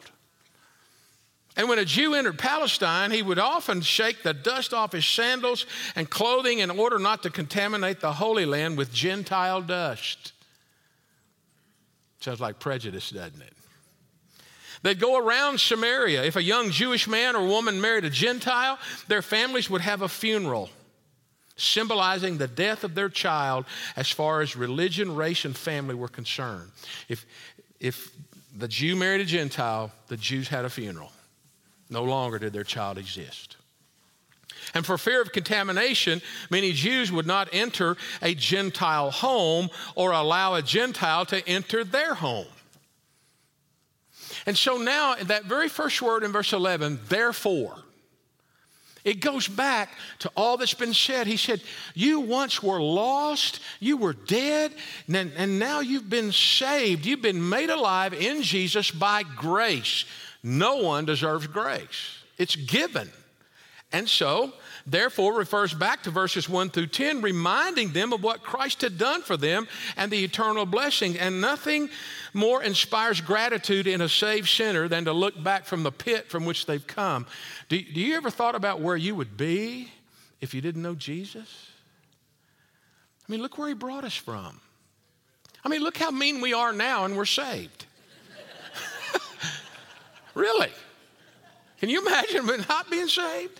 And 1.58 1.70
when 1.70 1.80
a 1.80 1.86
Jew 1.86 2.16
entered 2.16 2.38
Palestine, 2.38 3.12
he 3.12 3.22
would 3.22 3.40
often 3.40 3.82
shake 3.82 4.24
the 4.24 4.34
dust 4.34 4.74
off 4.74 4.92
his 4.92 5.06
sandals 5.06 5.66
and 5.96 6.10
clothing 6.10 6.60
in 6.60 6.70
order 6.70 7.00
not 7.00 7.24
to 7.24 7.30
contaminate 7.30 8.02
the 8.02 8.14
Holy 8.14 8.46
Land 8.46 8.78
with 8.78 8.94
Gentile 8.94 9.62
dust. 9.62 10.34
Sounds 12.20 12.42
like 12.42 12.60
prejudice, 12.60 13.10
doesn't 13.10 13.42
it? 13.42 13.54
They'd 14.82 15.00
go 15.00 15.18
around 15.18 15.60
Samaria. 15.60 16.24
If 16.24 16.36
a 16.36 16.44
young 16.44 16.70
Jewish 16.72 17.08
man 17.08 17.36
or 17.36 17.48
woman 17.48 17.80
married 17.80 18.06
a 18.06 18.10
Gentile, 18.10 18.78
their 19.08 19.22
families 19.22 19.70
would 19.70 19.82
have 19.82 20.02
a 20.02 20.10
funeral 20.10 20.70
symbolizing 21.58 22.38
the 22.38 22.48
death 22.48 22.84
of 22.84 22.96
their 22.96 23.10
child 23.10 23.66
as 23.96 24.10
far 24.10 24.42
as 24.42 24.56
religion, 24.56 25.16
race, 25.16 25.46
and 25.46 25.56
family 25.56 25.96
were 25.96 26.08
concerned. 26.08 26.70
If, 27.08 27.26
if 27.80 28.12
the 28.56 28.68
Jew 28.68 28.96
married 28.96 29.22
a 29.22 29.26
Gentile, 29.26 29.92
the 30.08 30.18
Jews 30.18 30.48
had 30.48 30.66
a 30.66 30.70
funeral. 30.70 31.12
No 31.90 32.04
longer 32.04 32.40
did 32.40 32.54
their 32.54 32.64
child 32.64 32.98
exist. 32.98 33.58
And 34.74 34.86
for 34.86 34.98
fear 34.98 35.22
of 35.22 35.32
contamination, 35.32 36.22
many 36.50 36.72
Jews 36.72 37.12
would 37.12 37.28
not 37.28 37.50
enter 37.54 37.98
a 38.22 38.34
Gentile 38.34 39.12
home 39.12 39.70
or 39.96 40.12
allow 40.12 40.56
a 40.56 40.62
Gentile 40.62 41.26
to 41.28 41.48
enter 41.48 41.84
their 41.84 42.16
home. 42.16 42.48
And 44.46 44.58
so 44.58 44.78
now, 44.78 45.16
that 45.16 45.46
very 45.46 45.70
first 45.70 46.02
word 46.02 46.24
in 46.24 46.32
verse 46.32 46.54
11, 46.54 47.00
therefore, 47.08 47.76
it 49.04 49.20
goes 49.20 49.48
back 49.48 49.90
to 50.20 50.32
all 50.36 50.58
that's 50.58 50.74
been 50.74 50.94
said. 50.94 51.28
He 51.28 51.38
said, 51.38 51.62
You 51.94 52.22
once 52.22 52.62
were 52.64 52.82
lost, 52.82 53.60
you 53.80 53.98
were 53.98 54.14
dead, 54.14 54.74
and 55.08 55.60
now 55.60 55.80
you've 55.80 56.10
been 56.10 56.32
saved. 56.32 57.06
You've 57.06 57.22
been 57.22 57.48
made 57.48 57.70
alive 57.70 58.14
in 58.16 58.42
Jesus 58.42 58.90
by 58.90 59.22
grace. 59.22 60.06
No 60.48 60.76
one 60.76 61.06
deserves 61.06 61.48
grace, 61.48 62.20
it's 62.38 62.56
given. 62.56 63.10
And 63.92 64.08
so, 64.08 64.54
therefore, 64.86 65.34
refers 65.34 65.74
back 65.74 66.04
to 66.04 66.12
verses 66.12 66.48
1 66.48 66.70
through 66.70 66.88
10, 66.88 67.22
reminding 67.22 67.94
them 67.94 68.14
of 68.14 68.22
what 68.22 68.44
Christ 68.44 68.82
had 68.82 68.98
done 68.98 69.22
for 69.22 69.38
them 69.38 69.68
and 69.98 70.12
the 70.12 70.24
eternal 70.24 70.66
blessing. 70.66 71.18
And 71.18 71.42
nothing 71.42 71.90
more 72.34 72.62
inspires 72.62 73.22
gratitude 73.22 73.88
in 73.88 74.02
a 74.02 74.10
saved 74.10 74.50
sinner 74.50 74.88
than 74.88 75.06
to 75.06 75.14
look 75.14 75.42
back 75.42 75.66
from 75.66 75.84
the 75.84 75.92
pit 75.92 76.30
from 76.30 76.46
which 76.46 76.66
they've 76.66 76.86
come. 76.86 77.26
Do, 77.70 77.82
do 77.82 78.00
you 78.00 78.16
ever 78.16 78.30
thought 78.30 78.56
about 78.56 78.82
where 78.82 78.98
you 78.98 79.16
would 79.16 79.38
be 79.38 79.90
if 80.42 80.54
you 80.54 80.62
didn't 80.62 80.82
know 80.82 80.96
Jesus? 80.96 81.70
I 83.28 83.32
mean, 83.32 83.42
look 83.42 83.58
where 83.58 83.70
he 83.70 83.74
brought 83.74 84.04
us 84.04 84.16
from. 84.16 84.60
I 85.64 85.70
mean, 85.70 85.82
look 85.82 85.98
how 85.98 86.12
mean 86.12 86.42
we 86.42 86.54
are 86.54 86.74
now 86.74 87.06
and 87.06 87.18
we're 87.18 87.26
saved. 87.26 87.86
Really? 90.36 90.72
Can 91.80 91.90
you 91.90 92.06
imagine 92.06 92.46
not 92.70 92.92
being 92.92 93.08
saved? 93.08 93.60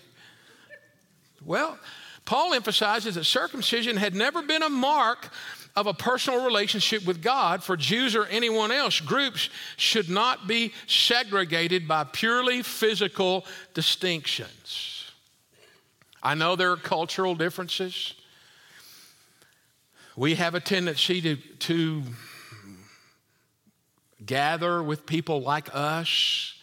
Well, 1.44 1.78
Paul 2.24 2.54
emphasizes 2.54 3.14
that 3.14 3.24
circumcision 3.24 3.96
had 3.96 4.14
never 4.14 4.42
been 4.42 4.62
a 4.62 4.68
mark 4.68 5.30
of 5.76 5.86
a 5.86 5.94
personal 5.94 6.44
relationship 6.44 7.04
with 7.06 7.22
God 7.22 7.62
for 7.62 7.76
Jews 7.76 8.16
or 8.16 8.24
anyone 8.26 8.72
else. 8.72 8.98
Groups 9.00 9.50
should 9.76 10.08
not 10.08 10.48
be 10.48 10.72
segregated 10.86 11.86
by 11.86 12.04
purely 12.04 12.62
physical 12.62 13.44
distinctions. 13.74 15.12
I 16.22 16.34
know 16.34 16.56
there 16.56 16.72
are 16.72 16.76
cultural 16.76 17.34
differences. 17.34 18.14
We 20.16 20.34
have 20.36 20.54
a 20.54 20.60
tendency 20.60 21.20
to, 21.20 21.36
to 21.36 22.02
gather 24.24 24.82
with 24.82 25.04
people 25.04 25.42
like 25.42 25.68
us, 25.74 26.54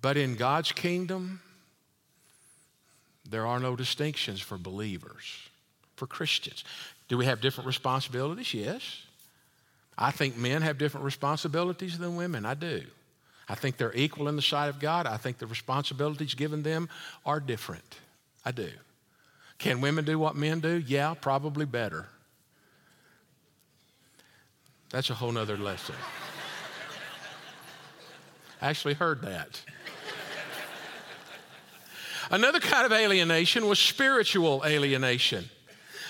but 0.00 0.16
in 0.16 0.36
God's 0.36 0.72
kingdom, 0.72 1.40
there 3.28 3.46
are 3.46 3.60
no 3.60 3.76
distinctions 3.76 4.40
for 4.40 4.56
believers, 4.56 5.24
for 5.96 6.06
Christians. 6.06 6.64
Do 7.08 7.18
we 7.18 7.26
have 7.26 7.40
different 7.40 7.66
responsibilities? 7.66 8.54
Yes. 8.54 9.02
I 9.96 10.10
think 10.10 10.36
men 10.36 10.62
have 10.62 10.78
different 10.78 11.04
responsibilities 11.04 11.98
than 11.98 12.16
women. 12.16 12.46
I 12.46 12.54
do. 12.54 12.82
I 13.48 13.54
think 13.54 13.76
they're 13.76 13.94
equal 13.94 14.28
in 14.28 14.36
the 14.36 14.42
sight 14.42 14.68
of 14.68 14.78
God. 14.78 15.06
I 15.06 15.16
think 15.16 15.38
the 15.38 15.46
responsibilities 15.46 16.34
given 16.34 16.62
them 16.62 16.88
are 17.26 17.40
different. 17.40 17.98
I 18.44 18.52
do. 18.52 18.70
Can 19.58 19.80
women 19.80 20.04
do 20.04 20.18
what 20.18 20.36
men 20.36 20.60
do? 20.60 20.82
Yeah, 20.86 21.14
probably 21.14 21.64
better. 21.64 22.06
That's 24.90 25.10
a 25.10 25.14
whole 25.14 25.32
nother 25.32 25.56
lesson. 25.56 25.96
I 28.60 28.68
actually 28.68 28.94
heard 28.94 29.22
that. 29.22 29.60
Another 32.30 32.60
kind 32.60 32.84
of 32.84 32.92
alienation 32.92 33.66
was 33.66 33.78
spiritual 33.78 34.62
alienation. 34.66 35.48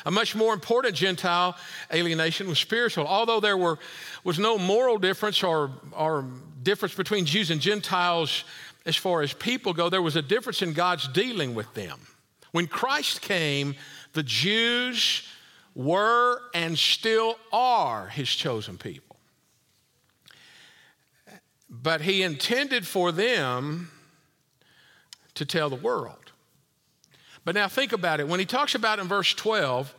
A 0.07 0.11
much 0.11 0.35
more 0.35 0.55
important 0.55 0.95
Gentile 0.95 1.57
alienation 1.93 2.49
was 2.49 2.59
spiritual. 2.59 3.07
Although 3.07 3.41
there 3.41 3.57
were, 3.57 3.79
was 4.25 4.39
no 4.39 4.59
moral 4.59 4.99
difference 4.99 5.43
or, 5.43 5.71
or 5.93 6.25
difference 6.63 6.95
between 6.95 7.25
Jews 7.25 7.51
and 7.51 7.61
Gentiles 7.61 8.45
as 8.87 8.97
far 8.97 9.23
as 9.23 9.33
people 9.33 9.73
go, 9.73 9.89
there 9.91 10.03
was 10.03 10.17
a 10.17 10.23
difference 10.23 10.63
in 10.63 10.73
God's 10.73 11.07
dealing 11.09 11.55
with 11.55 11.73
them. 11.75 12.01
When 12.53 12.67
Christ 12.67 13.21
came, 13.21 13.75
the 14.15 14.23
Jews 14.23 15.29
were 15.75 16.41
and 16.55 16.77
still 16.77 17.37
are 17.53 18.09
his 18.09 18.29
chosen 18.29 18.79
people. 18.79 19.08
But 21.71 22.03
he 22.03 22.23
intended 22.23 22.87
for 22.87 23.13
them 23.13 23.91
to 25.35 25.45
tell 25.45 25.71
the 25.71 25.77
world. 25.77 26.33
But 27.45 27.55
now 27.55 27.69
think 27.69 27.93
about 27.93 28.21
it. 28.21 28.29
When 28.29 28.41
he 28.41 28.47
talks 28.47 28.75
about 28.75 28.99
in 28.99 29.07
verse 29.07 29.33
12, 29.35 29.95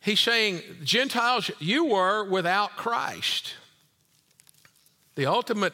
he's 0.00 0.20
saying, 0.20 0.62
Gentiles, 0.84 1.50
you 1.58 1.86
were 1.86 2.24
without 2.24 2.76
Christ. 2.76 3.54
The 5.16 5.26
ultimate 5.26 5.72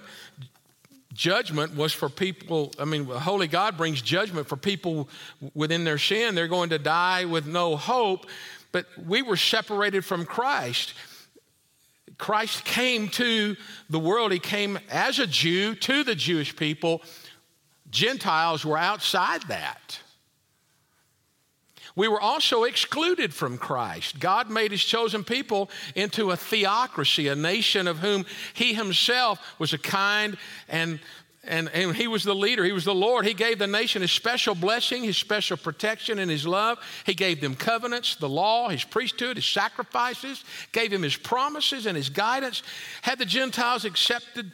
judgment 1.13 1.77
was 1.77 1.93
for 1.93 2.09
people, 2.09 2.73
I 2.79 2.85
mean, 2.85 3.05
Holy 3.05 3.49
God 3.49 3.77
brings 3.77 4.01
judgment 4.01 4.49
for 4.49 4.57
people 4.57 5.09
within 5.55 5.85
their 5.85 5.99
sin. 5.99 6.35
They're 6.35 6.49
going 6.49 6.71
to 6.71 6.79
die 6.79 7.25
with 7.25 7.47
no 7.47 7.77
hope, 7.77 8.27
but 8.71 8.87
we 9.05 9.21
were 9.21 9.37
separated 9.37 10.05
from 10.05 10.25
Christ. 10.25 10.95
Christ 12.23 12.65
came 12.65 13.09
to 13.09 13.57
the 13.91 13.99
world, 13.99 14.31
He 14.31 14.39
came 14.39 14.79
as 14.89 15.19
a 15.19 15.27
Jew 15.27 15.75
to 15.75 16.05
the 16.05 16.15
Jewish 16.15 16.55
people. 16.55 17.03
Gentiles 17.91 18.65
were 18.65 18.79
outside 18.79 19.43
that. 19.49 19.99
We 21.97 22.07
were 22.07 22.21
also 22.21 22.63
excluded 22.63 23.35
from 23.35 23.59
Christ. 23.59 24.21
God 24.21 24.49
made 24.49 24.71
his 24.71 24.85
chosen 24.85 25.25
people 25.25 25.69
into 25.97 26.31
a 26.31 26.37
theocracy, 26.37 27.27
a 27.27 27.35
nation 27.35 27.89
of 27.89 27.99
whom 27.99 28.25
he 28.55 28.73
himself 28.73 29.41
was 29.59 29.73
a 29.73 29.79
kind 29.79 30.37
and 30.69 31.01
and, 31.45 31.69
and 31.71 31.97
he 31.97 32.07
was 32.07 32.23
the 32.23 32.35
leader. 32.35 32.65
He 32.65 32.73
was 32.73 32.85
the 32.85 32.95
Lord. 32.95 33.27
He 33.27 33.35
gave 33.35 33.59
the 33.59 33.67
nation 33.67 34.03
his 34.03 34.13
special 34.13 34.55
blessing, 34.55 35.03
his 35.03 35.17
special 35.17 35.57
protection, 35.57 36.21
and 36.21 36.31
his 36.31 36.47
love. 36.47 36.79
He 37.05 37.15
gave 37.15 37.41
them 37.41 37.57
covenants, 37.57 38.15
the 38.15 38.29
law, 38.29 38.69
his 38.69 38.85
priesthood, 38.85 39.37
his 39.37 39.47
sacrifices, 39.47 40.45
gave 40.71 40.93
him 40.93 41.03
his 41.03 41.17
promises 41.17 41.87
and 41.87 41.97
his 41.97 42.11
guidance. 42.11 42.63
Had 43.03 43.19
the 43.19 43.25
Gentiles 43.25 43.85
accepted 43.85 44.53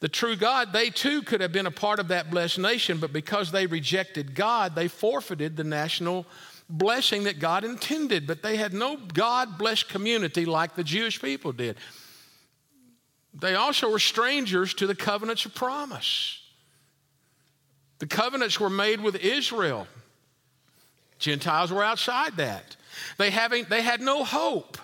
the 0.00 0.08
true 0.08 0.36
God, 0.36 0.72
they 0.72 0.90
too 0.90 1.22
could 1.22 1.40
have 1.40 1.50
been 1.50 1.66
a 1.66 1.72
part 1.72 1.98
of 1.98 2.08
that 2.08 2.30
blessed 2.30 2.58
nation, 2.58 2.98
but 2.98 3.12
because 3.12 3.50
they 3.50 3.66
rejected 3.66 4.34
God, 4.34 4.74
they 4.74 4.86
forfeited 4.86 5.56
the 5.56 5.64
national 5.64 6.24
blessing 6.68 7.24
that 7.24 7.40
God 7.40 7.64
intended, 7.64 8.26
but 8.26 8.42
they 8.42 8.56
had 8.56 8.72
no 8.74 8.96
God 8.96 9.58
blessed 9.58 9.88
community 9.88 10.44
like 10.44 10.76
the 10.76 10.84
Jewish 10.84 11.20
people 11.20 11.52
did. 11.52 11.76
They 13.34 13.54
also 13.54 13.90
were 13.90 13.98
strangers 13.98 14.74
to 14.74 14.86
the 14.86 14.94
covenants 14.94 15.44
of 15.44 15.54
promise. 15.54 16.40
The 17.98 18.06
covenants 18.06 18.58
were 18.58 18.70
made 18.70 19.00
with 19.00 19.16
Israel. 19.16 19.86
Gentiles 21.18 21.72
were 21.72 21.84
outside 21.84 22.36
that. 22.36 22.76
They, 23.16 23.30
having, 23.30 23.64
they 23.68 23.82
had 23.82 24.00
no 24.00 24.24
hope. 24.24 24.78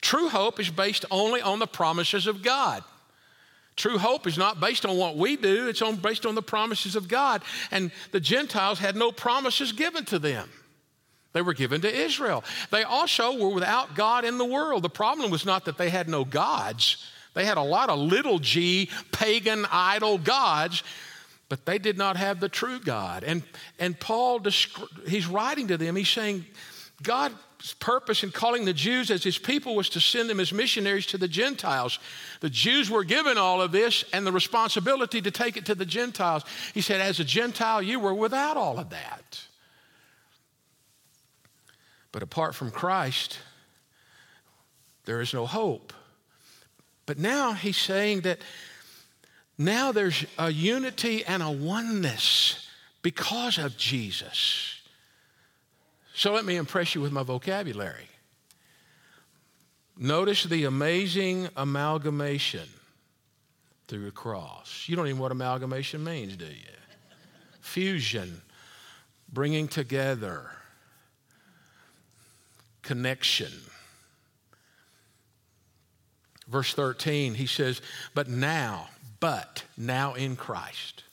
True 0.00 0.28
hope 0.28 0.60
is 0.60 0.70
based 0.70 1.04
only 1.10 1.40
on 1.40 1.58
the 1.58 1.66
promises 1.66 2.26
of 2.26 2.42
God. 2.42 2.84
True 3.76 3.98
hope 3.98 4.26
is 4.26 4.36
not 4.36 4.60
based 4.60 4.84
on 4.84 4.96
what 4.96 5.16
we 5.16 5.36
do, 5.36 5.68
it's 5.68 5.82
on, 5.82 5.96
based 5.96 6.26
on 6.26 6.34
the 6.34 6.42
promises 6.42 6.96
of 6.96 7.08
God. 7.08 7.42
And 7.70 7.92
the 8.10 8.20
Gentiles 8.20 8.78
had 8.78 8.96
no 8.96 9.12
promises 9.12 9.72
given 9.72 10.04
to 10.06 10.18
them. 10.18 10.48
They 11.32 11.42
were 11.42 11.54
given 11.54 11.80
to 11.82 11.94
Israel. 11.94 12.42
They 12.70 12.82
also 12.82 13.38
were 13.38 13.54
without 13.54 13.94
God 13.94 14.24
in 14.24 14.38
the 14.38 14.44
world. 14.44 14.82
The 14.82 14.88
problem 14.88 15.30
was 15.30 15.46
not 15.46 15.66
that 15.66 15.78
they 15.78 15.90
had 15.90 16.08
no 16.08 16.24
gods, 16.24 17.08
they 17.34 17.44
had 17.44 17.58
a 17.58 17.62
lot 17.62 17.90
of 17.90 17.98
little 17.98 18.38
g 18.38 18.90
pagan 19.12 19.66
idol 19.70 20.18
gods, 20.18 20.82
but 21.48 21.64
they 21.64 21.78
did 21.78 21.96
not 21.96 22.16
have 22.16 22.40
the 22.40 22.48
true 22.48 22.80
God. 22.80 23.24
And, 23.24 23.42
and 23.78 23.98
Paul, 23.98 24.40
he's 25.06 25.26
writing 25.26 25.68
to 25.68 25.76
them, 25.76 25.96
he's 25.96 26.08
saying, 26.08 26.44
God's 27.02 27.74
purpose 27.78 28.24
in 28.24 28.30
calling 28.30 28.64
the 28.64 28.72
Jews 28.72 29.10
as 29.10 29.22
his 29.22 29.38
people 29.38 29.76
was 29.76 29.88
to 29.90 30.00
send 30.00 30.28
them 30.28 30.40
as 30.40 30.52
missionaries 30.52 31.06
to 31.06 31.18
the 31.18 31.28
Gentiles. 31.28 31.98
The 32.40 32.50
Jews 32.50 32.90
were 32.90 33.04
given 33.04 33.38
all 33.38 33.62
of 33.62 33.72
this 33.72 34.04
and 34.12 34.26
the 34.26 34.32
responsibility 34.32 35.22
to 35.22 35.30
take 35.30 35.56
it 35.56 35.66
to 35.66 35.74
the 35.74 35.86
Gentiles. 35.86 36.44
He 36.74 36.80
said, 36.80 37.00
As 37.00 37.20
a 37.20 37.24
Gentile, 37.24 37.82
you 37.82 38.00
were 38.00 38.14
without 38.14 38.56
all 38.56 38.78
of 38.78 38.90
that. 38.90 39.40
But 42.10 42.22
apart 42.22 42.54
from 42.54 42.70
Christ, 42.70 43.38
there 45.04 45.20
is 45.20 45.32
no 45.32 45.46
hope. 45.46 45.92
But 47.08 47.18
now 47.18 47.54
he's 47.54 47.78
saying 47.78 48.20
that 48.20 48.38
now 49.56 49.92
there's 49.92 50.26
a 50.38 50.50
unity 50.50 51.24
and 51.24 51.42
a 51.42 51.50
oneness 51.50 52.68
because 53.00 53.56
of 53.56 53.78
Jesus. 53.78 54.78
So 56.14 56.34
let 56.34 56.44
me 56.44 56.56
impress 56.56 56.94
you 56.94 57.00
with 57.00 57.10
my 57.10 57.22
vocabulary. 57.22 58.10
Notice 59.96 60.44
the 60.44 60.64
amazing 60.64 61.48
amalgamation 61.56 62.68
through 63.86 64.04
the 64.04 64.10
cross. 64.10 64.84
You 64.86 64.94
don't 64.94 65.06
even 65.06 65.16
know 65.16 65.22
what 65.22 65.32
amalgamation 65.32 66.04
means, 66.04 66.36
do 66.36 66.44
you? 66.44 66.76
Fusion, 67.62 68.42
bringing 69.32 69.66
together 69.66 70.50
connection. 72.82 73.52
Verse 76.48 76.72
13, 76.74 77.34
he 77.34 77.46
says, 77.46 77.82
But 78.14 78.28
now, 78.28 78.88
but 79.20 79.64
now 79.76 80.14
in 80.14 80.36
Christ, 80.36 81.04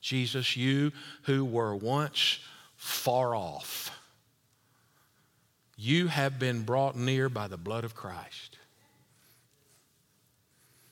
Jesus, 0.00 0.56
you 0.56 0.92
who 1.22 1.44
were 1.44 1.74
once 1.74 2.38
far 2.76 3.34
off, 3.34 3.90
you 5.76 6.06
have 6.06 6.38
been 6.38 6.62
brought 6.62 6.96
near 6.96 7.28
by 7.28 7.48
the 7.48 7.56
blood 7.56 7.84
of 7.84 7.94
Christ. 7.94 8.56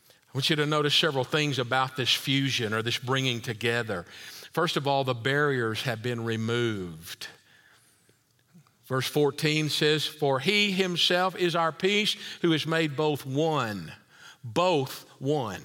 I 0.08 0.36
want 0.36 0.50
you 0.50 0.56
to 0.56 0.66
notice 0.66 0.94
several 0.94 1.22
things 1.22 1.60
about 1.60 1.96
this 1.96 2.12
fusion 2.12 2.74
or 2.74 2.82
this 2.82 2.98
bringing 2.98 3.40
together. 3.40 4.04
First 4.52 4.76
of 4.76 4.88
all, 4.88 5.04
the 5.04 5.14
barriers 5.14 5.82
have 5.82 6.02
been 6.02 6.24
removed. 6.24 7.28
Verse 8.86 9.06
14 9.08 9.70
says, 9.70 10.04
For 10.04 10.40
he 10.40 10.72
himself 10.72 11.36
is 11.36 11.56
our 11.56 11.72
peace, 11.72 12.16
who 12.42 12.52
has 12.52 12.66
made 12.66 12.96
both 12.96 13.24
one, 13.24 13.92
both 14.42 15.06
one. 15.18 15.62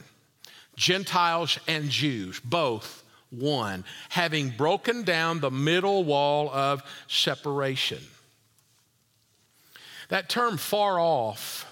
Gentiles 0.76 1.60
and 1.68 1.90
Jews, 1.90 2.40
both 2.40 3.04
one, 3.30 3.84
having 4.08 4.50
broken 4.50 5.04
down 5.04 5.40
the 5.40 5.52
middle 5.52 6.06
wall 6.06 6.50
of 6.50 6.82
separation. 7.08 8.00
That 10.08 10.30
term 10.30 10.58
far 10.58 11.00
off 11.00 11.66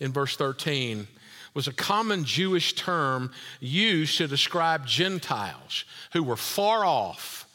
in 0.00 0.12
verse 0.12 0.36
13 0.36 1.06
was 1.54 1.68
a 1.68 1.72
common 1.72 2.24
Jewish 2.24 2.74
term 2.74 3.30
used 3.60 4.18
to 4.18 4.26
describe 4.26 4.86
Gentiles 4.86 5.84
who 6.12 6.22
were 6.22 6.36
far 6.36 6.84
off 6.84 7.46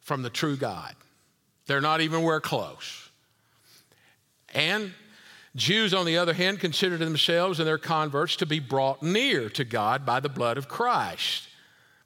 from 0.00 0.22
the 0.22 0.30
true 0.30 0.56
God. 0.56 0.94
They're 1.70 1.80
not 1.80 2.00
even 2.00 2.24
where 2.24 2.40
close. 2.40 3.10
And 4.52 4.92
Jews, 5.54 5.94
on 5.94 6.04
the 6.04 6.18
other 6.18 6.32
hand, 6.32 6.58
considered 6.58 6.98
themselves 6.98 7.60
and 7.60 7.68
their 7.68 7.78
converts 7.78 8.34
to 8.36 8.46
be 8.46 8.58
brought 8.58 9.04
near 9.04 9.48
to 9.50 9.64
God 9.64 10.04
by 10.04 10.18
the 10.18 10.28
blood 10.28 10.58
of 10.58 10.66
Christ. 10.66 11.46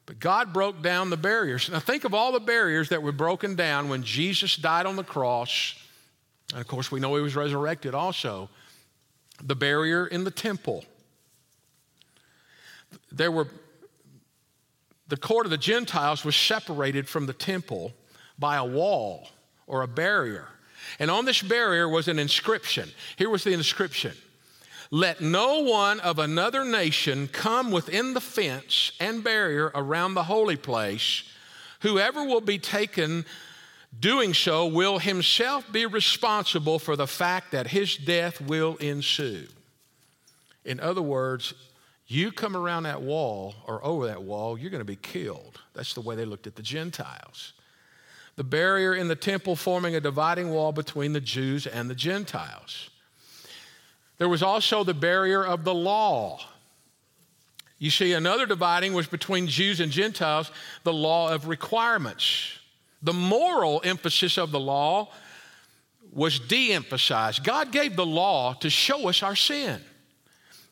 But 0.05 0.19
God 0.19 0.53
broke 0.53 0.83
down 0.83 1.09
the 1.09 1.17
barriers. 1.17 1.67
Now, 1.67 1.79
think 1.79 2.03
of 2.03 2.13
all 2.13 2.31
the 2.31 2.39
barriers 2.39 2.89
that 2.89 3.01
were 3.01 3.11
broken 3.11 3.55
down 3.55 3.89
when 3.89 4.03
Jesus 4.03 4.55
died 4.55 4.85
on 4.85 4.97
the 4.97 5.03
cross. 5.03 5.73
And 6.51 6.61
of 6.61 6.67
course, 6.67 6.91
we 6.91 6.99
know 6.99 7.15
he 7.15 7.23
was 7.23 7.35
resurrected 7.35 7.95
also. 7.95 8.51
The 9.43 9.55
barrier 9.55 10.05
in 10.05 10.25
the 10.25 10.29
temple. 10.29 10.85
There 13.11 13.31
were, 13.31 13.47
the 15.07 15.17
court 15.17 15.47
of 15.47 15.49
the 15.49 15.57
Gentiles 15.57 16.23
was 16.23 16.35
separated 16.35 17.09
from 17.09 17.25
the 17.25 17.33
temple 17.33 17.93
by 18.37 18.57
a 18.57 18.63
wall 18.63 19.27
or 19.67 19.81
a 19.81 19.87
barrier. 19.87 20.47
And 20.99 21.11
on 21.11 21.25
this 21.25 21.41
barrier 21.41 21.89
was 21.89 22.07
an 22.07 22.19
inscription. 22.19 22.89
Here 23.15 23.29
was 23.29 23.43
the 23.43 23.53
inscription 23.53 24.13
Let 24.91 25.21
no 25.21 25.61
one 25.61 25.99
of 25.99 26.19
another 26.19 26.63
nation 26.63 27.27
come 27.27 27.71
within 27.71 28.13
the 28.13 28.21
fence 28.21 28.91
and 28.99 29.23
barrier 29.23 29.71
around 29.73 30.13
the 30.13 30.23
holy 30.23 30.57
place. 30.57 31.23
Whoever 31.81 32.23
will 32.23 32.41
be 32.41 32.57
taken 32.57 33.25
doing 33.99 34.33
so 34.33 34.67
will 34.67 34.99
himself 34.99 35.71
be 35.71 35.85
responsible 35.85 36.79
for 36.79 36.95
the 36.95 37.07
fact 37.07 37.51
that 37.51 37.67
his 37.67 37.95
death 37.95 38.41
will 38.41 38.75
ensue. 38.77 39.47
In 40.63 40.79
other 40.79 41.01
words, 41.01 41.53
you 42.07 42.31
come 42.31 42.55
around 42.55 42.83
that 42.83 43.01
wall 43.01 43.55
or 43.67 43.83
over 43.83 44.07
that 44.07 44.23
wall, 44.23 44.57
you're 44.57 44.69
going 44.69 44.79
to 44.79 44.85
be 44.85 44.95
killed. 44.95 45.61
That's 45.73 45.93
the 45.93 46.01
way 46.01 46.15
they 46.15 46.25
looked 46.25 46.47
at 46.47 46.55
the 46.55 46.63
Gentiles 46.63 47.53
the 48.35 48.43
barrier 48.43 48.93
in 48.93 49.07
the 49.07 49.15
temple 49.15 49.55
forming 49.55 49.95
a 49.95 50.01
dividing 50.01 50.51
wall 50.51 50.71
between 50.71 51.13
the 51.13 51.21
Jews 51.21 51.65
and 51.65 51.89
the 51.89 51.95
Gentiles. 51.95 52.89
There 54.17 54.29
was 54.29 54.43
also 54.43 54.83
the 54.83 54.93
barrier 54.93 55.43
of 55.45 55.63
the 55.63 55.73
law. 55.73 56.39
You 57.79 57.91
see, 57.91 58.13
another 58.13 58.45
dividing 58.45 58.93
was 58.93 59.07
between 59.07 59.47
Jews 59.47 59.79
and 59.79 59.91
Gentiles, 59.91 60.51
the 60.83 60.93
law 60.93 61.33
of 61.33 61.47
requirements. 61.47 62.59
The 63.01 63.13
moral 63.13 63.81
emphasis 63.83 64.37
of 64.37 64.51
the 64.51 64.59
law 64.59 65.09
was 66.11 66.39
de 66.39 66.71
emphasized. 66.71 67.43
God 67.43 67.71
gave 67.71 67.95
the 67.95 68.05
law 68.05 68.53
to 68.55 68.69
show 68.69 69.09
us 69.09 69.21
our 69.21 69.35
sin. 69.35 69.81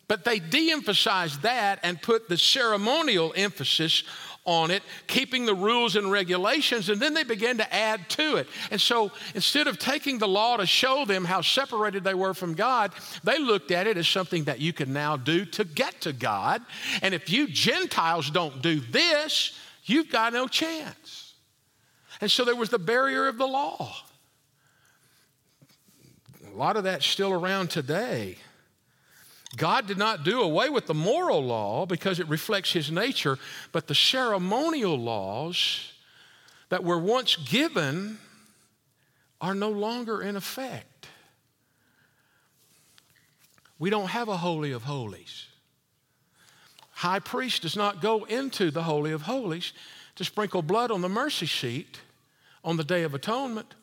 But 0.08 0.26
they 0.26 0.40
de 0.40 0.72
emphasized 0.72 1.42
that 1.42 1.80
and 1.84 2.02
put 2.02 2.30
the 2.30 2.38
ceremonial 2.38 3.34
emphasis 3.36 4.04
on 4.46 4.72
it, 4.72 4.84
keeping 5.08 5.46
the 5.46 5.56
rules 5.56 5.96
and 5.96 6.12
regulations, 6.12 6.90
and 6.90 7.02
then 7.02 7.14
they 7.14 7.24
began 7.24 7.58
to 7.58 7.74
add 7.74 8.10
to 8.10 8.36
it. 8.36 8.48
And 8.72 8.80
so 8.80 9.12
instead 9.36 9.68
of 9.68 9.80
taking 9.80 10.18
the 10.18 10.28
law 10.28 10.58
to 10.58 10.66
show 10.66 11.06
them 11.06 11.24
how 11.24 11.42
separated 11.42 12.04
they 12.04 12.14
were 12.14 12.34
from 12.34 12.54
God, 12.54 12.92
they 13.24 13.40
looked 13.40 13.72
at 13.72 13.88
it 13.88 13.98
as 13.98 14.08
something 14.08 14.44
that 14.46 14.60
you 14.60 14.74
can 14.74 14.92
now 14.92 15.16
do 15.16 15.46
to 15.46 15.64
get 15.64 16.02
to 16.02 16.14
God. 16.14 16.62
And 17.02 17.14
if 17.14 17.30
you 17.30 17.48
Gentiles 17.48 18.30
don't 18.30 18.62
do 18.62 18.80
this, 18.80 19.58
you've 19.86 20.12
got 20.12 20.34
no 20.34 20.48
chance. 20.48 21.34
And 22.20 22.30
so 22.30 22.44
there 22.46 22.56
was 22.56 22.70
the 22.70 22.80
barrier 22.80 23.28
of 23.28 23.38
the 23.38 23.48
law. 23.48 23.96
A 26.54 26.58
lot 26.58 26.78
of 26.78 26.84
that's 26.84 27.06
still 27.06 27.32
around 27.32 27.70
today. 27.70 28.38
God 29.56 29.86
did 29.86 29.98
not 29.98 30.24
do 30.24 30.42
away 30.42 30.70
with 30.70 30.88
the 30.88 30.94
moral 30.94 31.44
law 31.44 31.86
because 31.86 32.20
it 32.20 32.28
reflects 32.28 32.74
his 32.74 32.92
nature, 32.92 33.38
but 33.72 33.88
the 33.88 33.96
ceremonial 33.96 34.98
laws 34.98 35.92
that 36.70 36.84
were 36.84 36.98
once 36.98 37.36
given 37.36 38.18
are 39.40 39.54
no 39.54 39.70
longer 39.70 40.22
in 40.22 40.36
effect. 40.36 41.08
We 43.78 43.90
don't 43.90 44.10
have 44.10 44.28
a 44.28 44.38
Holy 44.38 44.72
of 44.72 44.84
Holies. 44.84 45.48
High 46.92 47.20
priest 47.20 47.64
does 47.64 47.76
not 47.76 48.02
go 48.02 48.24
into 48.24 48.72
the 48.72 48.84
Holy 48.84 49.12
of 49.12 49.24
Holies 49.24 49.74
to 50.16 50.24
sprinkle 50.24 50.62
blood 50.62 50.90
on 50.90 51.02
the 51.02 51.10
mercy 51.10 51.48
seat 51.48 52.00
on 52.64 52.78
the 52.78 52.84
Day 52.84 53.04
of 53.04 53.14
Atonement 53.14 53.76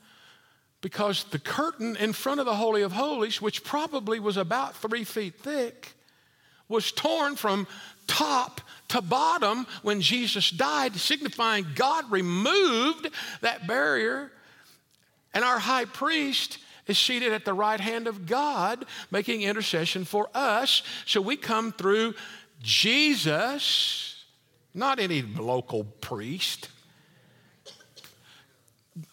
because 0.80 1.24
the 1.24 1.38
curtain 1.38 1.96
in 1.96 2.12
front 2.12 2.40
of 2.40 2.46
the 2.46 2.54
Holy 2.54 2.82
of 2.82 2.92
Holies, 2.92 3.42
which 3.42 3.64
probably 3.64 4.18
was 4.18 4.36
about 4.36 4.76
three 4.76 5.04
feet 5.04 5.34
thick, 5.34 5.92
was 6.68 6.92
torn 6.92 7.36
from 7.36 7.66
top 8.06 8.60
to 8.88 9.02
bottom 9.02 9.66
when 9.82 10.00
Jesus 10.00 10.50
died, 10.50 10.96
signifying 10.96 11.66
God 11.74 12.10
removed 12.10 13.10
that 13.40 13.66
barrier. 13.66 14.32
And 15.34 15.44
our 15.44 15.58
high 15.58 15.84
priest 15.84 16.58
is 16.86 16.98
seated 16.98 17.32
at 17.32 17.44
the 17.44 17.54
right 17.54 17.80
hand 17.80 18.06
of 18.06 18.26
God, 18.26 18.84
making 19.10 19.42
intercession 19.42 20.04
for 20.04 20.28
us. 20.34 20.82
So 21.06 21.20
we 21.20 21.36
come 21.36 21.72
through 21.72 22.14
Jesus, 22.62 24.24
not 24.74 24.98
any 24.98 25.22
local 25.22 25.84
priest 25.84 26.68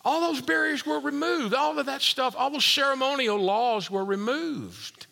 all 0.04 0.22
those 0.22 0.42
barriers 0.42 0.86
were 0.86 1.00
removed. 1.00 1.54
All 1.54 1.78
of 1.78 1.86
that 1.86 2.02
stuff, 2.02 2.36
all 2.38 2.50
those 2.50 2.66
ceremonial 2.66 3.38
laws 3.38 3.90
were 3.92 4.04
removed. 4.04 5.08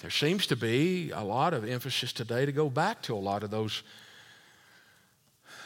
There 0.00 0.10
seems 0.10 0.46
to 0.46 0.56
be 0.56 1.10
a 1.10 1.22
lot 1.22 1.52
of 1.52 1.68
emphasis 1.68 2.12
today 2.12 2.46
to 2.46 2.52
go 2.52 2.70
back 2.70 3.02
to 3.02 3.14
a 3.14 3.18
lot 3.18 3.42
of 3.42 3.50
those 3.50 3.82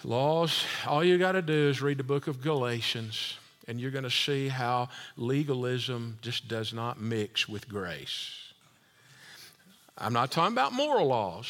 laws. 0.02 0.64
All 0.86 1.04
you 1.04 1.18
got 1.18 1.32
to 1.32 1.42
do 1.42 1.68
is 1.68 1.80
read 1.80 1.98
the 1.98 2.04
book 2.04 2.26
of 2.26 2.42
Galatians, 2.42 3.38
and 3.68 3.80
you're 3.80 3.92
going 3.92 4.04
to 4.04 4.10
see 4.10 4.48
how 4.48 4.88
legalism 5.16 6.18
just 6.20 6.48
does 6.48 6.72
not 6.72 7.00
mix 7.00 7.48
with 7.48 7.68
grace. 7.68 8.52
I'm 9.96 10.12
not 10.12 10.32
talking 10.32 10.52
about 10.52 10.72
moral 10.72 11.06
laws. 11.06 11.46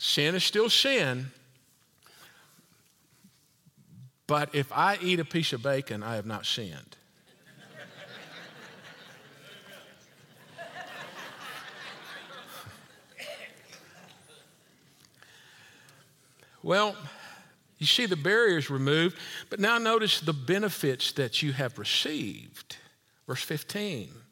Sin 0.00 0.34
is 0.34 0.42
still 0.42 0.68
sin. 0.68 1.30
But 4.26 4.54
if 4.54 4.72
I 4.72 4.98
eat 5.02 5.20
a 5.20 5.24
piece 5.24 5.52
of 5.52 5.62
bacon, 5.62 6.02
I 6.02 6.16
have 6.16 6.26
not 6.26 6.46
sinned. 6.46 6.96
well, 16.62 16.96
you 17.78 17.86
see 17.86 18.06
the 18.06 18.16
barriers 18.16 18.70
removed, 18.70 19.18
but 19.50 19.60
now 19.60 19.76
notice 19.76 20.20
the 20.20 20.32
benefits 20.32 21.12
that 21.12 21.42
you 21.42 21.52
have 21.52 21.78
received. 21.78 22.76
Verse 23.26 23.42
15. 23.42 24.23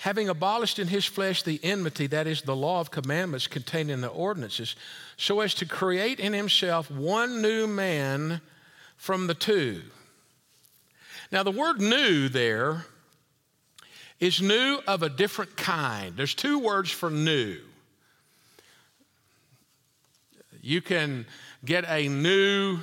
Having 0.00 0.30
abolished 0.30 0.78
in 0.78 0.88
his 0.88 1.04
flesh 1.04 1.42
the 1.42 1.60
enmity, 1.62 2.06
that 2.06 2.26
is, 2.26 2.40
the 2.40 2.56
law 2.56 2.80
of 2.80 2.90
commandments 2.90 3.46
contained 3.46 3.90
in 3.90 4.00
the 4.00 4.08
ordinances, 4.08 4.74
so 5.18 5.40
as 5.40 5.52
to 5.52 5.66
create 5.66 6.18
in 6.18 6.32
himself 6.32 6.90
one 6.90 7.42
new 7.42 7.66
man 7.66 8.40
from 8.96 9.26
the 9.26 9.34
two. 9.34 9.82
Now, 11.30 11.42
the 11.42 11.50
word 11.50 11.82
new 11.82 12.30
there 12.30 12.86
is 14.20 14.40
new 14.40 14.80
of 14.86 15.02
a 15.02 15.10
different 15.10 15.54
kind. 15.58 16.16
There's 16.16 16.34
two 16.34 16.58
words 16.58 16.90
for 16.90 17.10
new. 17.10 17.58
You 20.62 20.80
can 20.80 21.26
get 21.62 21.84
a 21.86 22.08
new 22.08 22.78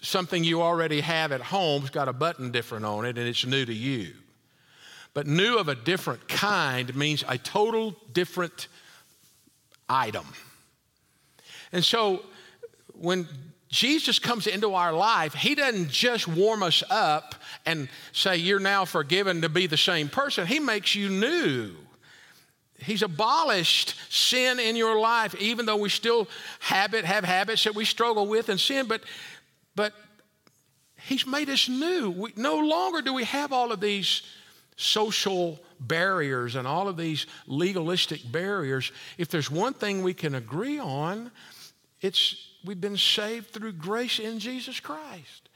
something 0.00 0.42
you 0.42 0.62
already 0.62 1.02
have 1.02 1.32
at 1.32 1.42
home, 1.42 1.82
it's 1.82 1.90
got 1.90 2.08
a 2.08 2.14
button 2.14 2.50
different 2.50 2.86
on 2.86 3.04
it, 3.04 3.18
and 3.18 3.28
it's 3.28 3.44
new 3.44 3.66
to 3.66 3.74
you. 3.74 4.14
But 5.16 5.26
new 5.26 5.56
of 5.56 5.68
a 5.68 5.74
different 5.74 6.28
kind 6.28 6.94
means 6.94 7.24
a 7.26 7.38
total 7.38 7.96
different 8.12 8.68
item. 9.88 10.26
And 11.72 11.82
so 11.82 12.22
when 12.92 13.26
Jesus 13.70 14.18
comes 14.18 14.46
into 14.46 14.74
our 14.74 14.92
life, 14.92 15.32
He 15.32 15.54
doesn't 15.54 15.88
just 15.88 16.28
warm 16.28 16.62
us 16.62 16.82
up 16.90 17.34
and 17.64 17.88
say, 18.12 18.36
You're 18.36 18.60
now 18.60 18.84
forgiven 18.84 19.40
to 19.40 19.48
be 19.48 19.66
the 19.66 19.78
same 19.78 20.10
person. 20.10 20.46
He 20.46 20.58
makes 20.58 20.94
you 20.94 21.08
new. 21.08 21.74
He's 22.78 23.00
abolished 23.00 23.94
sin 24.10 24.58
in 24.60 24.76
your 24.76 25.00
life, 25.00 25.34
even 25.36 25.64
though 25.64 25.78
we 25.78 25.88
still 25.88 26.28
habit, 26.60 27.06
have 27.06 27.24
habits 27.24 27.64
that 27.64 27.74
we 27.74 27.86
struggle 27.86 28.26
with 28.26 28.50
and 28.50 28.60
sin, 28.60 28.86
but, 28.86 29.02
but 29.74 29.94
He's 31.06 31.26
made 31.26 31.48
us 31.48 31.70
new. 31.70 32.10
We, 32.10 32.34
no 32.36 32.58
longer 32.58 33.00
do 33.00 33.14
we 33.14 33.24
have 33.24 33.50
all 33.50 33.72
of 33.72 33.80
these 33.80 34.20
social 34.76 35.58
barriers 35.80 36.54
and 36.54 36.66
all 36.66 36.88
of 36.88 36.96
these 36.96 37.26
legalistic 37.46 38.20
barriers. 38.30 38.92
If 39.18 39.28
there's 39.28 39.50
one 39.50 39.72
thing 39.72 40.02
we 40.02 40.14
can 40.14 40.34
agree 40.34 40.78
on, 40.78 41.30
it's 42.00 42.50
we've 42.64 42.80
been 42.80 42.96
saved 42.96 43.50
through 43.50 43.72
grace 43.72 44.18
in 44.18 44.38
Jesus 44.38 44.80
Christ. 44.80 45.48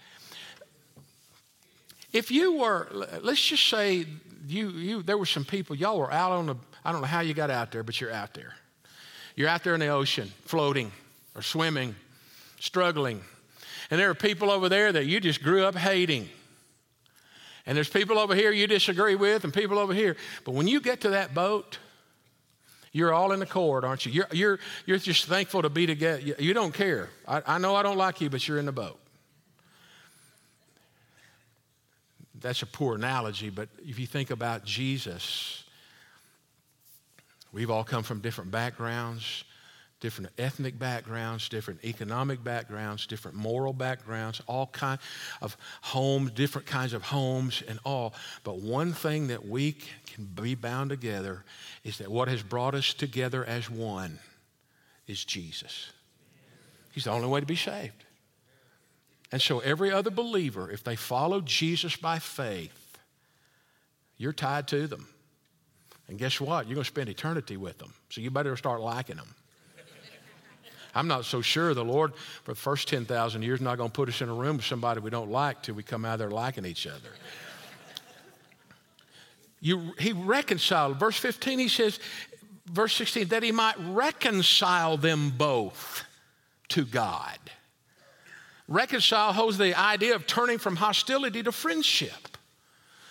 If 2.13 2.31
you 2.31 2.59
were, 2.59 2.89
let's 3.23 3.45
just 3.45 3.69
say 3.69 4.07
you, 4.47 4.71
you 4.71 5.03
there 5.03 5.19
were 5.19 5.27
some 5.27 5.45
people, 5.45 5.77
y'all 5.77 5.99
were 5.99 6.13
out 6.13 6.33
on 6.33 6.47
the, 6.47 6.57
I 6.85 6.93
don't 6.93 7.03
know 7.03 7.07
how 7.07 7.21
you 7.21 7.35
got 7.35 7.51
out 7.51 7.71
there, 7.71 7.83
but 7.83 8.01
you're 8.01 8.13
out 8.13 8.35
there. 8.35 8.55
You're 9.37 9.49
out 9.49 9.63
there 9.63 9.75
in 9.75 9.81
the 9.81 9.89
ocean, 9.89 10.31
floating 10.45 10.91
or 11.35 11.43
swimming, 11.43 11.95
struggling. 12.59 13.21
And 13.91 14.01
there 14.01 14.11
are 14.11 14.15
people 14.15 14.51
over 14.51 14.69
there 14.69 14.93
that 14.93 15.07
you 15.07 15.21
just 15.21 15.43
grew 15.43 15.65
up 15.65 15.77
hating. 15.77 16.29
And 17.67 17.77
there's 17.77 17.89
people 17.89 18.19
over 18.19 18.35
here 18.35 18.51
you 18.53 18.67
disagree 18.67 19.15
with, 19.15 19.45
and 19.45 19.53
people 19.53 19.79
over 19.79 19.93
here. 19.95 20.17
But 20.45 20.53
when 20.55 20.67
you 20.67 20.81
get 20.81 21.03
to 21.03 21.11
that 21.11 21.35
boat, 21.35 21.79
you're 22.93 23.13
all 23.13 23.33
in 23.33 23.43
accord, 23.43 23.85
aren't 23.85 24.07
you? 24.07 24.13
You're, 24.13 24.29
you're, 24.33 24.59
you're 24.87 24.99
just 24.99 25.27
thankful 25.27 25.63
to 25.63 25.69
be 25.69 25.87
together. 25.87 26.21
You, 26.21 26.55
don't 26.55 26.75
care. 26.75 27.09
I, 27.27 27.43
I 27.47 27.59
know 27.59 27.77
I 27.77 27.83
don't 27.83 27.99
like 27.99 28.21
you, 28.21 28.31
but 28.31 28.47
you're 28.49 28.59
in 28.59 28.67
the 28.67 28.73
boat. 28.73 28.99
That's 32.41 32.63
a 32.63 32.67
poor 32.67 32.95
analogy, 32.95 33.51
but 33.51 33.69
if 33.87 33.99
you 33.99 34.07
think 34.07 34.31
about 34.31 34.65
Jesus, 34.65 35.63
we've 37.53 37.71
all 37.71 37.85
come 37.85 38.03
from 38.03 38.21
different 38.21 38.51
backgrounds 38.51 39.45
different 40.01 40.31
ethnic 40.39 40.79
backgrounds, 40.79 41.49
different 41.49 41.85
economic 41.85 42.43
backgrounds, 42.43 43.07
different 43.07 43.37
moral 43.37 43.73
backgrounds, 43.73 44.41
all 44.47 44.67
kind 44.67 44.99
of 45.43 45.57
homes, 45.83 46.31
different 46.33 46.67
kinds 46.67 46.93
of 46.95 47.03
homes 47.03 47.63
and 47.69 47.79
all. 47.85 48.15
But 48.43 48.61
one 48.61 48.93
thing 48.93 49.29
that 49.29 49.47
we 49.47 49.73
can 50.07 50.25
be 50.25 50.55
bound 50.55 50.91
together 50.91 51.45
is 51.85 51.99
that 51.99 52.11
what 52.11 52.29
has 52.29 52.43
brought 52.43 52.75
us 52.75 52.95
together 52.95 53.45
as 53.45 53.71
one 53.71 54.19
is 55.07 55.25
Jesus. 55.25 55.93
He's 56.93 57.05
the 57.05 57.11
only 57.11 57.29
way 57.29 57.41
to 57.41 57.47
be 57.47 57.57
saved. 57.57 58.05
And 59.33 59.41
so 59.41 59.61
every 59.61 59.93
other 59.93 60.11
believer, 60.11 60.71
if 60.71 60.83
they 60.83 60.97
follow 60.97 61.41
Jesus 61.41 61.95
by 61.95 62.19
faith, 62.19 62.99
you're 64.17 64.33
tied 64.33 64.67
to 64.69 64.87
them. 64.87 65.09
And 66.09 66.19
guess 66.19 66.41
what? 66.41 66.67
You're 66.67 66.75
going 66.75 66.85
to 66.85 66.91
spend 66.91 67.09
eternity 67.09 67.57
with 67.57 67.79
them. 67.79 67.95
So 68.09 68.21
you 68.21 68.31
better 68.31 68.57
start 68.57 68.81
liking 68.81 69.17
them. 69.17 69.35
I'm 70.95 71.09
not 71.09 71.25
so 71.25 71.41
sure 71.41 71.75
the 71.75 71.85
Lord, 71.85 72.15
for 72.45 72.53
the 72.53 72.61
first 72.61 72.89
10,000 72.89 73.43
years, 73.43 73.61
not 73.61 73.79
going 73.79 73.91
to 73.91 73.95
put 73.95 74.09
us 74.09 74.21
in 74.21 74.29
a 74.29 74.35
room 74.35 74.57
with 74.57 74.67
somebody 74.67 75.01
we 75.01 75.11
don't 75.11 75.31
like 75.31 75.63
till 75.63 75.75
we 75.75 75.83
come 75.83 76.05
out 76.05 76.19
there 76.19 76.31
liking 76.31 76.67
each 76.67 76.87
other. 76.87 77.11
You, 79.61 79.93
he 79.99 80.13
reconciled. 80.13 80.99
Verse 80.99 81.19
15, 81.19 81.59
he 81.59 81.69
says, 81.69 82.01
verse 82.67 82.95
16, 82.97 83.29
that 83.29 83.43
he 83.43 83.53
might 83.53 83.77
reconcile 83.79 84.97
them 84.97 85.31
both 85.31 86.05
to 86.71 86.85
God. 86.85 87.39
Reconcile 88.69 89.33
holds 89.33 89.59
the 89.59 89.79
idea 89.79 90.15
of 90.15 90.27
turning 90.27 90.59
from 90.59 90.77
hostility 90.77 91.43
to 91.43 91.53
friendship. 91.53 92.39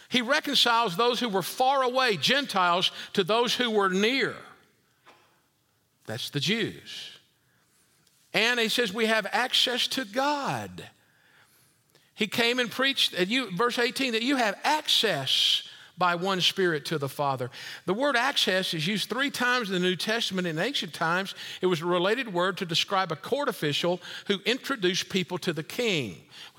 He 0.08 0.22
reconciles 0.22 0.98
those 0.98 1.20
who 1.20 1.30
were 1.30 1.44
far 1.44 1.84
away, 1.84 2.18
Gentiles, 2.18 2.92
to 3.14 3.24
those 3.24 3.54
who 3.54 3.70
were 3.70 3.90
near. 3.90 4.36
That's 6.08 6.32
the 6.32 6.40
Jews. 6.40 7.19
And 8.34 8.60
he 8.60 8.70
says 8.70 8.94
we 8.94 9.08
have 9.08 9.28
access 9.32 9.88
to 9.88 10.06
God. 10.06 10.84
He 12.14 12.28
came 12.28 12.60
and 12.60 12.70
preached, 12.70 13.18
you, 13.18 13.56
verse 13.56 13.80
18, 13.80 14.14
that 14.14 14.24
you 14.24 14.36
have 14.36 14.58
access 14.64 15.64
by 16.00 16.16
one 16.16 16.40
Spirit 16.40 16.86
to 16.86 16.98
the 16.98 17.10
Father. 17.10 17.52
The 17.86 17.94
word 17.94 18.16
access 18.16 18.74
is 18.74 18.88
used 18.88 19.10
three 19.10 19.30
times 19.30 19.70
in 19.70 19.74
the 19.74 19.80
New 19.82 19.98
Testament. 19.98 20.48
In 20.48 20.58
ancient 20.58 20.94
times, 20.94 21.36
it 21.62 21.66
was 21.66 21.82
a 21.82 21.86
related 21.86 22.34
word 22.34 22.58
to 22.58 22.66
describe 22.66 23.12
a 23.12 23.18
court 23.18 23.50
official 23.50 24.00
who 24.28 24.40
introduced 24.46 25.10
people 25.10 25.38
to 25.40 25.52
the 25.52 25.64
king, 25.64 26.16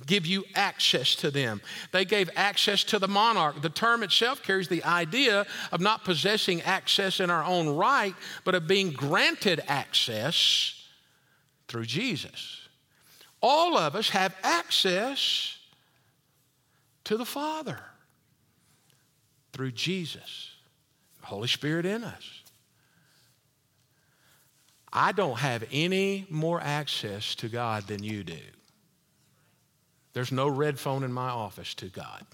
give 0.07 0.27
you 0.27 0.45
access 0.55 1.15
to 1.17 1.31
them. 1.31 1.63
They 1.93 2.05
gave 2.05 2.29
access 2.37 2.85
to 2.85 2.99
the 2.99 3.09
monarch. 3.09 3.63
The 3.63 3.71
term 3.71 4.03
itself 4.03 4.43
carries 4.43 4.69
the 4.69 4.85
idea 4.85 5.47
of 5.73 5.81
not 5.81 6.05
possessing 6.05 6.61
access 6.63 7.19
in 7.19 7.31
our 7.31 7.45
own 7.45 7.71
right, 7.71 8.15
but 8.45 8.55
of 8.55 8.67
being 8.67 8.93
granted 8.93 9.63
access 9.67 10.80
through 11.71 11.87
Jesus. 11.87 12.69
All 13.41 13.79
of 13.79 13.95
us 13.95 14.11
have 14.11 14.35
access 14.43 15.57
to 17.05 17.17
the 17.17 17.25
Father 17.25 17.79
through 19.53 19.71
Jesus, 19.71 20.51
the 21.21 21.27
Holy 21.27 21.47
Spirit 21.47 21.87
in 21.87 22.03
us. 22.03 22.43
I 24.93 25.13
don't 25.13 25.39
have 25.39 25.65
any 25.71 26.27
more 26.29 26.61
access 26.61 27.37
to 27.37 27.49
God 27.49 27.87
than 27.87 28.03
you 28.03 28.25
do. 28.25 28.35
There's 30.13 30.33
no 30.33 30.49
red 30.49 30.77
phone 30.77 31.05
in 31.05 31.13
my 31.13 31.29
office 31.31 31.73
to 31.75 31.87
God. 31.87 32.27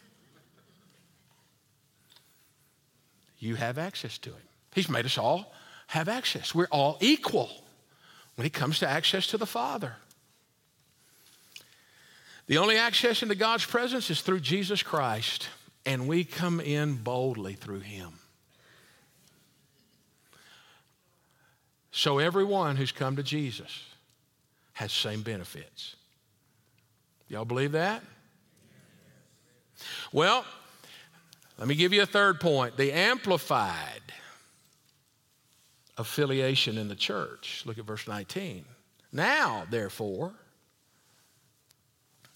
You 3.38 3.56
have 3.56 3.76
access 3.76 4.16
to 4.16 4.30
Him. 4.30 4.48
He's 4.74 4.88
made 4.88 5.04
us 5.04 5.18
all 5.18 5.52
have 5.88 6.08
access. 6.08 6.54
We're 6.54 6.68
all 6.70 6.96
equal 7.00 7.50
when 8.36 8.46
it 8.46 8.52
comes 8.52 8.78
to 8.78 8.88
access 8.88 9.26
to 9.28 9.36
the 9.36 9.46
Father. 9.46 9.96
The 12.46 12.58
only 12.58 12.76
access 12.76 13.22
into 13.22 13.34
God's 13.34 13.64
presence 13.64 14.08
is 14.08 14.20
through 14.20 14.40
Jesus 14.40 14.82
Christ, 14.82 15.48
and 15.84 16.06
we 16.06 16.22
come 16.22 16.60
in 16.60 16.94
boldly 16.96 17.54
through 17.54 17.80
Him. 17.80 18.12
So 21.90 22.18
everyone 22.18 22.76
who's 22.76 22.92
come 22.92 23.16
to 23.16 23.22
Jesus 23.22 23.84
has 24.74 24.92
same 24.92 25.22
benefits. 25.22 25.96
Y'all 27.28 27.46
believe 27.46 27.72
that? 27.72 28.02
Well, 30.12 30.44
let 31.58 31.66
me 31.66 31.74
give 31.74 31.92
you 31.92 32.02
a 32.02 32.06
third 32.06 32.38
point. 32.38 32.76
The 32.76 32.92
Amplified 32.92 34.02
affiliation 35.98 36.78
in 36.78 36.88
the 36.88 36.94
church. 36.94 37.62
Look 37.66 37.78
at 37.78 37.84
verse 37.84 38.06
19. 38.06 38.64
Now, 39.12 39.66
therefore, 39.70 40.32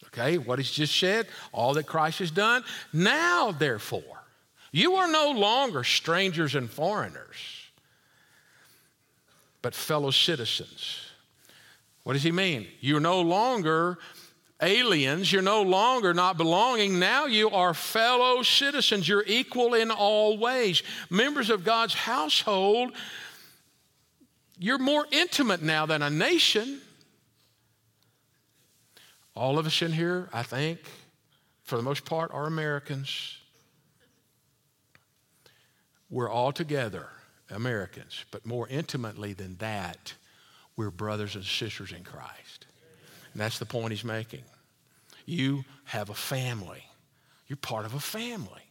okay, 0.07 0.39
what 0.39 0.59
he's 0.59 0.71
just 0.71 0.99
said, 0.99 1.27
all 1.53 1.75
that 1.75 1.87
Christ 1.87 2.21
has 2.21 2.31
done. 2.31 2.65
Now, 2.93 3.53
therefore, 3.53 4.25
you 4.73 4.95
are 4.95 5.11
no 5.11 5.33
longer 5.33 5.85
strangers 5.85 6.55
and 6.55 6.71
foreigners, 6.71 7.37
but 9.63 9.75
fellow 9.75 10.11
citizens. 10.11 11.01
What 12.05 12.15
does 12.15 12.23
he 12.23 12.33
mean? 12.33 12.67
You're 12.81 13.01
no 13.01 13.21
longer 13.21 13.99
aliens. 14.63 15.33
You're 15.33 15.43
no 15.43 15.63
longer 15.63 16.15
not 16.15 16.37
belonging. 16.37 16.99
Now 16.99 17.27
you 17.27 17.51
are 17.51 17.75
fellow 17.75 18.43
citizens. 18.43 19.09
You're 19.09 19.25
equal 19.27 19.75
in 19.75 19.91
all 19.91 20.39
ways. 20.39 20.83
Members 21.09 21.51
of 21.51 21.65
God's 21.65 21.95
household 21.95 22.93
you're 24.61 24.79
more 24.79 25.07
intimate 25.11 25.63
now 25.63 25.87
than 25.87 26.03
a 26.03 26.11
nation. 26.11 26.83
All 29.35 29.59
of 29.59 29.67
us 29.67 29.81
in 29.81 29.91
here, 29.91 30.29
I 30.35 30.43
think, 30.43 30.81
for 31.65 31.77
the 31.77 31.83
most 31.83 32.05
part, 32.05 32.31
are 32.33 32.47
Americans. 32.47 33.39
We're 36.11 36.29
all 36.29 36.53
together 36.53 37.09
Americans, 37.51 38.27
but 38.31 38.45
more 38.45 38.69
intimately 38.69 39.33
than 39.33 39.57
that, 39.57 40.13
we're 40.77 40.91
brothers 40.91 41.37
and 41.37 41.45
sisters 41.45 41.93
in 41.93 42.05
Christ. 42.05 42.67
And 43.33 43.41
that's 43.41 43.59
the 43.59 43.65
point 43.65 43.93
he's 43.93 44.05
making. 44.05 44.43
You 45.25 45.65
have 45.85 46.11
a 46.11 46.15
family, 46.15 46.85
you're 47.47 47.57
part 47.57 47.87
of 47.87 47.95
a 47.95 48.01
family. 48.01 48.63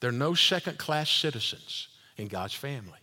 There 0.00 0.08
are 0.08 0.14
no 0.14 0.32
second 0.32 0.78
class 0.78 1.10
citizens 1.10 1.88
in 2.20 2.28
God's 2.28 2.54
family. 2.54 2.98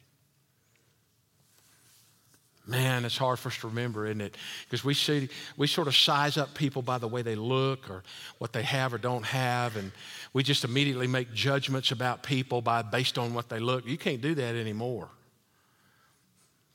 Man, 2.66 3.06
it's 3.06 3.18
hard 3.18 3.40
for 3.40 3.48
us 3.48 3.58
to 3.60 3.68
remember, 3.68 4.06
isn't 4.06 4.20
it? 4.20 4.36
Because 4.66 4.84
we 4.84 4.94
see, 4.94 5.30
we 5.56 5.68
sort 5.68 5.88
of 5.88 5.96
size 5.96 6.38
up 6.38 6.54
people 6.54 6.82
by 6.82 6.98
the 6.98 7.08
way 7.08 7.22
they 7.22 7.36
look 7.36 7.90
or 7.90 8.04
what 8.40 8.52
they 8.52 8.64
have 8.64 8.94
or 8.94 8.98
don't 8.98 9.26
have, 9.26 9.78
and 9.78 9.92
we 10.34 10.44
just 10.44 10.66
immediately 10.66 11.08
make 11.08 11.34
judgments 11.34 11.92
about 11.92 12.24
people 12.24 12.62
by 12.62 12.82
based 12.82 13.18
on 13.18 13.34
what 13.34 13.48
they 13.48 13.60
look. 13.60 13.86
You 13.86 13.98
can't 13.98 14.22
do 14.22 14.36
that 14.36 14.56
anymore. 14.56 15.08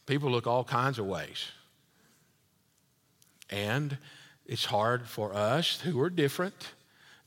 People 0.06 0.30
look 0.30 0.46
all 0.46 0.64
kinds 0.64 0.98
of 0.98 1.04
ways. 1.06 1.46
And 3.50 3.98
it's 4.46 4.64
hard 4.64 5.06
for 5.06 5.34
us 5.34 5.78
who 5.82 6.00
are 6.00 6.10
different 6.10 6.72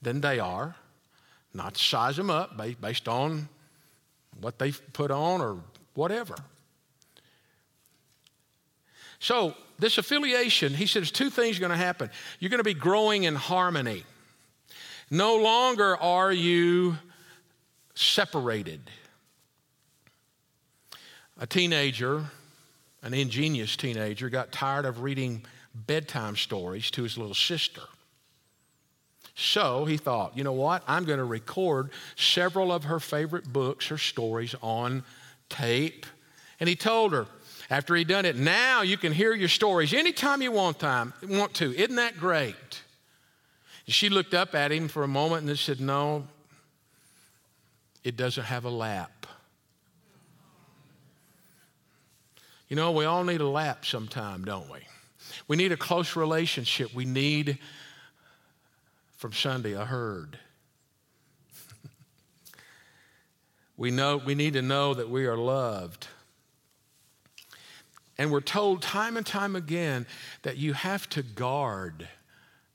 than 0.02 0.22
they 0.22 0.40
are 0.40 0.76
not 1.54 1.76
to 1.76 1.84
size 1.84 2.18
them 2.18 2.30
up 2.30 2.60
based 2.82 3.08
on 3.08 3.48
what 4.40 4.60
they 4.60 4.72
put 4.72 5.12
on 5.12 5.42
or 5.42 5.58
whatever. 5.94 6.36
So, 9.20 9.56
this 9.80 9.98
affiliation, 9.98 10.74
he 10.74 10.86
says, 10.86 11.12
two 11.12 11.30
things 11.30 11.58
are 11.58 11.60
going 11.60 11.72
to 11.72 11.78
happen. 11.78 12.10
You're 12.40 12.50
going 12.50 12.60
to 12.60 12.64
be 12.64 12.74
growing 12.74 13.24
in 13.24 13.36
harmony. 13.36 14.04
No 15.10 15.38
longer 15.38 15.98
are 15.98 16.32
you 16.32 16.98
separated. 17.94 18.90
A 21.38 21.48
teenager, 21.48 22.26
an 23.02 23.14
ingenious 23.14 23.76
teenager, 23.76 24.30
got 24.30 24.52
tired 24.52 24.86
of 24.86 25.02
reading 25.02 25.44
bedtime 25.74 26.36
stories 26.36 26.90
to 26.92 27.04
his 27.04 27.18
little 27.18 27.36
sister. 27.36 27.82
So 29.36 29.84
he 29.84 29.98
thought, 29.98 30.38
you 30.38 30.44
know 30.44 30.54
what? 30.54 30.84
I'm 30.88 31.04
going 31.04 31.20
to 31.20 31.26
record 31.26 31.92
several 32.16 32.72
of 32.72 32.86
her 32.86 33.00
favorite 33.00 33.52
books 33.52 33.92
or 33.92 33.98
stories 33.98 34.56
on 34.62 35.04
tape. 35.50 36.06
And 36.60 36.70
he 36.70 36.76
told 36.76 37.12
her, 37.12 37.28
after 37.70 37.96
he'd 37.96 38.08
done 38.08 38.26
it, 38.26 38.38
now 38.38 38.82
you 38.82 38.98
can 38.98 39.12
hear 39.12 39.34
your 39.34 39.50
stories 39.50 39.94
anytime 39.94 40.42
you 40.42 40.52
want 40.52 40.80
time, 40.80 41.14
want 41.28 41.54
to. 41.56 41.76
Isn't 41.76 41.96
that 41.96 42.18
great? 42.18 42.82
She 43.88 44.10
looked 44.10 44.34
up 44.34 44.56
at 44.56 44.72
him 44.72 44.88
for 44.88 45.04
a 45.04 45.08
moment 45.08 45.48
and 45.48 45.60
said, 45.60 45.80
No, 45.80 46.26
it 48.04 48.16
doesn't 48.16 48.44
have 48.44 48.66
a 48.66 48.70
lap. 48.70 49.28
You 52.68 52.76
know, 52.76 52.92
we 52.92 53.06
all 53.06 53.24
need 53.24 53.42
a 53.42 53.48
lap 53.48 53.86
sometime, 53.86 54.44
don't 54.44 54.72
we? 54.72 54.80
We 55.48 55.56
need 55.56 55.72
a 55.72 55.78
close 55.78 56.16
relationship. 56.16 56.94
We 56.94 57.06
need, 57.06 57.60
from 59.16 59.34
Sunday, 59.34 59.74
a 59.74 59.86
herd. 59.86 60.38
we, 63.78 63.92
know, 63.92 64.18
we 64.18 64.36
need 64.36 64.54
to 64.54 64.62
know 64.62 64.94
that 64.94 65.10
we 65.10 65.26
are 65.26 65.38
loved. 65.38 66.08
And 68.18 68.32
we're 68.32 68.42
told 68.42 68.82
time 68.82 69.18
and 69.18 69.26
time 69.26 69.56
again 69.56 70.06
that 70.44 70.58
you 70.58 70.74
have 70.74 71.10
to 71.10 71.22
guard 71.22 72.08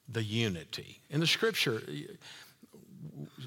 the 0.09 0.23
unity. 0.23 1.01
In 1.09 1.21
the 1.21 1.27
scripture, 1.27 1.83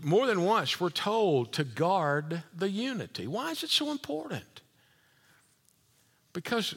more 0.01 0.25
than 0.27 0.43
once, 0.43 0.79
we're 0.79 0.89
told 0.89 1.53
to 1.53 1.63
guard 1.63 2.43
the 2.55 2.69
unity. 2.69 3.27
Why 3.27 3.51
is 3.51 3.63
it 3.63 3.69
so 3.69 3.91
important? 3.91 4.61
Because 6.31 6.75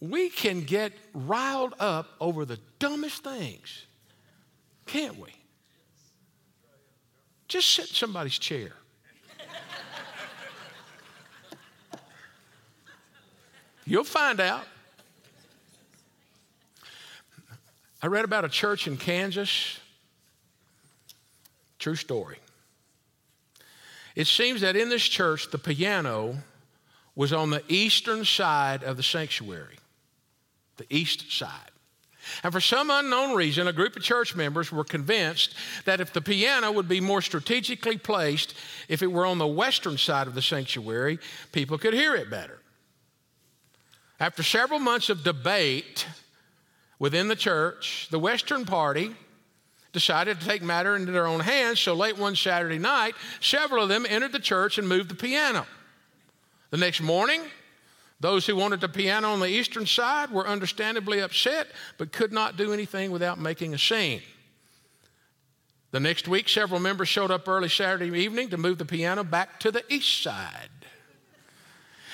we 0.00 0.28
can 0.28 0.62
get 0.62 0.92
riled 1.14 1.74
up 1.78 2.08
over 2.20 2.44
the 2.44 2.58
dumbest 2.78 3.22
things, 3.22 3.86
can't 4.86 5.18
we? 5.18 5.28
Just 7.48 7.68
sit 7.68 7.88
in 7.88 7.94
somebody's 7.94 8.38
chair. 8.38 8.72
You'll 13.84 14.04
find 14.04 14.40
out. 14.40 14.64
I 18.02 18.08
read 18.08 18.24
about 18.24 18.44
a 18.44 18.48
church 18.48 18.88
in 18.88 18.96
Kansas. 18.96 19.78
True 21.78 21.94
story. 21.94 22.38
It 24.16 24.26
seems 24.26 24.62
that 24.62 24.76
in 24.76 24.88
this 24.88 25.04
church, 25.04 25.50
the 25.50 25.58
piano 25.58 26.38
was 27.14 27.32
on 27.32 27.50
the 27.50 27.62
eastern 27.68 28.24
side 28.24 28.82
of 28.82 28.96
the 28.96 29.02
sanctuary, 29.02 29.78
the 30.78 30.86
east 30.90 31.30
side. 31.30 31.70
And 32.42 32.52
for 32.52 32.60
some 32.60 32.90
unknown 32.90 33.34
reason, 33.34 33.68
a 33.68 33.72
group 33.72 33.96
of 33.96 34.02
church 34.02 34.34
members 34.34 34.72
were 34.72 34.84
convinced 34.84 35.54
that 35.84 36.00
if 36.00 36.12
the 36.12 36.20
piano 36.20 36.72
would 36.72 36.88
be 36.88 37.00
more 37.00 37.22
strategically 37.22 37.98
placed, 37.98 38.54
if 38.88 39.02
it 39.02 39.12
were 39.12 39.26
on 39.26 39.38
the 39.38 39.46
western 39.46 39.98
side 39.98 40.26
of 40.26 40.34
the 40.34 40.42
sanctuary, 40.42 41.18
people 41.52 41.78
could 41.78 41.94
hear 41.94 42.14
it 42.14 42.30
better. 42.30 42.58
After 44.18 44.42
several 44.42 44.80
months 44.80 45.10
of 45.10 45.24
debate 45.24 46.06
within 46.98 47.28
the 47.28 47.36
church, 47.36 48.08
the 48.10 48.18
Western 48.18 48.64
Party 48.64 49.14
decided 49.92 50.40
to 50.40 50.46
take 50.46 50.62
matter 50.62 50.96
into 50.96 51.12
their 51.12 51.26
own 51.26 51.40
hands. 51.40 51.80
So 51.80 51.94
late 51.94 52.18
one 52.18 52.36
Saturday 52.36 52.78
night, 52.78 53.14
several 53.40 53.82
of 53.82 53.88
them 53.88 54.06
entered 54.08 54.32
the 54.32 54.38
church 54.38 54.78
and 54.78 54.88
moved 54.88 55.10
the 55.10 55.14
piano. 55.14 55.66
The 56.70 56.76
next 56.76 57.00
morning, 57.00 57.40
those 58.20 58.46
who 58.46 58.56
wanted 58.56 58.80
the 58.80 58.88
piano 58.88 59.32
on 59.32 59.40
the 59.40 59.48
eastern 59.48 59.86
side 59.86 60.30
were 60.30 60.46
understandably 60.46 61.20
upset, 61.20 61.68
but 61.98 62.12
could 62.12 62.32
not 62.32 62.56
do 62.56 62.72
anything 62.72 63.10
without 63.10 63.38
making 63.38 63.74
a 63.74 63.78
scene. 63.78 64.22
The 65.90 66.00
next 66.00 66.26
week, 66.26 66.48
several 66.48 66.80
members 66.80 67.08
showed 67.08 67.30
up 67.30 67.46
early 67.46 67.68
Saturday 67.68 68.18
evening 68.18 68.50
to 68.50 68.56
move 68.56 68.78
the 68.78 68.84
piano 68.84 69.22
back 69.22 69.60
to 69.60 69.70
the 69.70 69.84
east 69.92 70.22
side. 70.22 70.70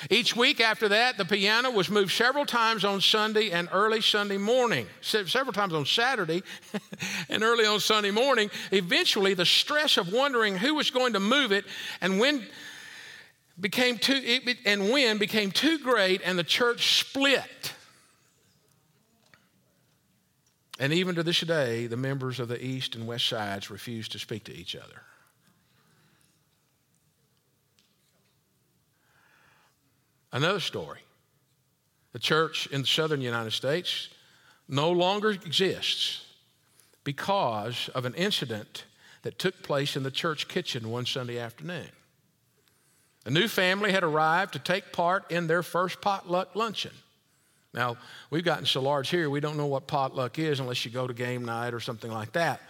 Each 0.09 0.35
week 0.35 0.59
after 0.59 0.89
that, 0.89 1.17
the 1.17 1.23
piano 1.23 1.71
was 1.71 1.89
moved 1.89 2.11
several 2.11 2.45
times 2.45 2.83
on 2.83 2.99
Sunday 2.99 3.51
and 3.51 3.69
early 3.71 4.01
Sunday 4.01 4.37
morning, 4.37 4.87
several 5.01 5.53
times 5.53 5.73
on 5.73 5.85
Saturday 5.85 6.43
and 7.29 7.41
early 7.41 7.65
on 7.65 7.79
Sunday 7.79 8.11
morning. 8.11 8.51
Eventually, 8.71 9.33
the 9.33 9.45
stress 9.45 9.97
of 9.97 10.11
wondering 10.11 10.57
who 10.57 10.75
was 10.75 10.89
going 10.89 11.13
to 11.13 11.21
move 11.21 11.53
it 11.53 11.63
and 12.01 12.19
when 12.19 12.45
became 13.59 13.97
too 13.97 14.19
it, 14.23 14.57
and 14.65 14.89
when 14.89 15.17
became 15.17 15.51
too 15.51 15.77
great 15.79 16.21
and 16.23 16.37
the 16.37 16.43
church 16.43 16.99
split. 16.99 17.73
And 20.79 20.91
even 20.91 21.15
to 21.15 21.23
this 21.23 21.41
day, 21.41 21.87
the 21.87 21.97
members 21.97 22.39
of 22.39 22.47
the 22.47 22.63
east 22.63 22.95
and 22.95 23.05
west 23.05 23.27
sides 23.27 23.69
refuse 23.69 24.07
to 24.09 24.19
speak 24.19 24.45
to 24.45 24.53
each 24.53 24.75
other. 24.75 25.01
Another 30.31 30.59
story 30.59 30.99
the 32.11 32.19
church 32.19 32.67
in 32.67 32.81
the 32.81 32.87
southern 32.87 33.21
United 33.21 33.51
States 33.51 34.09
no 34.67 34.91
longer 34.91 35.31
exists 35.31 36.25
because 37.03 37.89
of 37.95 38.05
an 38.05 38.13
incident 38.15 38.85
that 39.23 39.39
took 39.39 39.61
place 39.63 39.95
in 39.95 40.03
the 40.03 40.11
church 40.11 40.47
kitchen 40.47 40.89
one 40.89 41.05
Sunday 41.05 41.39
afternoon. 41.39 41.89
A 43.25 43.31
new 43.31 43.47
family 43.47 43.91
had 43.91 44.03
arrived 44.03 44.53
to 44.53 44.59
take 44.59 44.91
part 44.91 45.31
in 45.31 45.47
their 45.47 45.63
first 45.63 46.01
potluck 46.01 46.55
luncheon. 46.55 46.91
Now, 47.73 47.97
we've 48.29 48.43
gotten 48.43 48.65
so 48.65 48.81
large 48.81 49.09
here, 49.09 49.29
we 49.29 49.39
don't 49.39 49.57
know 49.57 49.65
what 49.65 49.87
potluck 49.87 50.37
is 50.37 50.59
unless 50.59 50.85
you 50.85 50.91
go 50.91 51.07
to 51.07 51.13
game 51.13 51.43
night 51.45 51.73
or 51.73 51.79
something 51.79 52.11
like 52.11 52.33
that. 52.33 52.61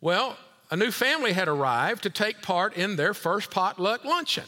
Well, 0.00 0.36
a 0.70 0.76
new 0.76 0.90
family 0.90 1.32
had 1.32 1.48
arrived 1.48 2.04
to 2.04 2.10
take 2.10 2.42
part 2.42 2.76
in 2.76 2.96
their 2.96 3.14
first 3.14 3.50
potluck 3.50 4.04
luncheon 4.04 4.44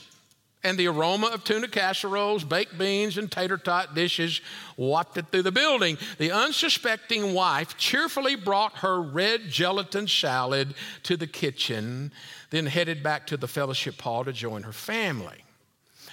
and 0.65 0.79
the 0.79 0.89
aroma 0.89 1.27
of 1.27 1.45
tuna 1.45 1.69
casseroles, 1.69 2.43
baked 2.43 2.77
beans, 2.79 3.19
and 3.19 3.31
tater 3.31 3.59
tot 3.59 3.95
dishes 3.95 4.41
wafted 4.77 5.31
through 5.31 5.43
the 5.43 5.53
building. 5.53 5.99
The 6.19 6.33
unsuspecting 6.33 7.35
wife 7.35 7.77
cheerfully 7.77 8.35
brought 8.35 8.79
her 8.79 9.01
red 9.01 9.43
gelatin 9.51 10.09
salad 10.09 10.75
to 11.05 11.17
the 11.17 11.27
kitchen, 11.27 12.13
then 12.51 12.67
headed 12.67 13.03
back 13.03 13.27
to 13.29 13.37
the 13.37 13.47
fellowship 13.47 14.01
hall 14.01 14.25
to 14.25 14.33
join 14.33 14.63
her 14.63 14.73
family. 14.73 15.45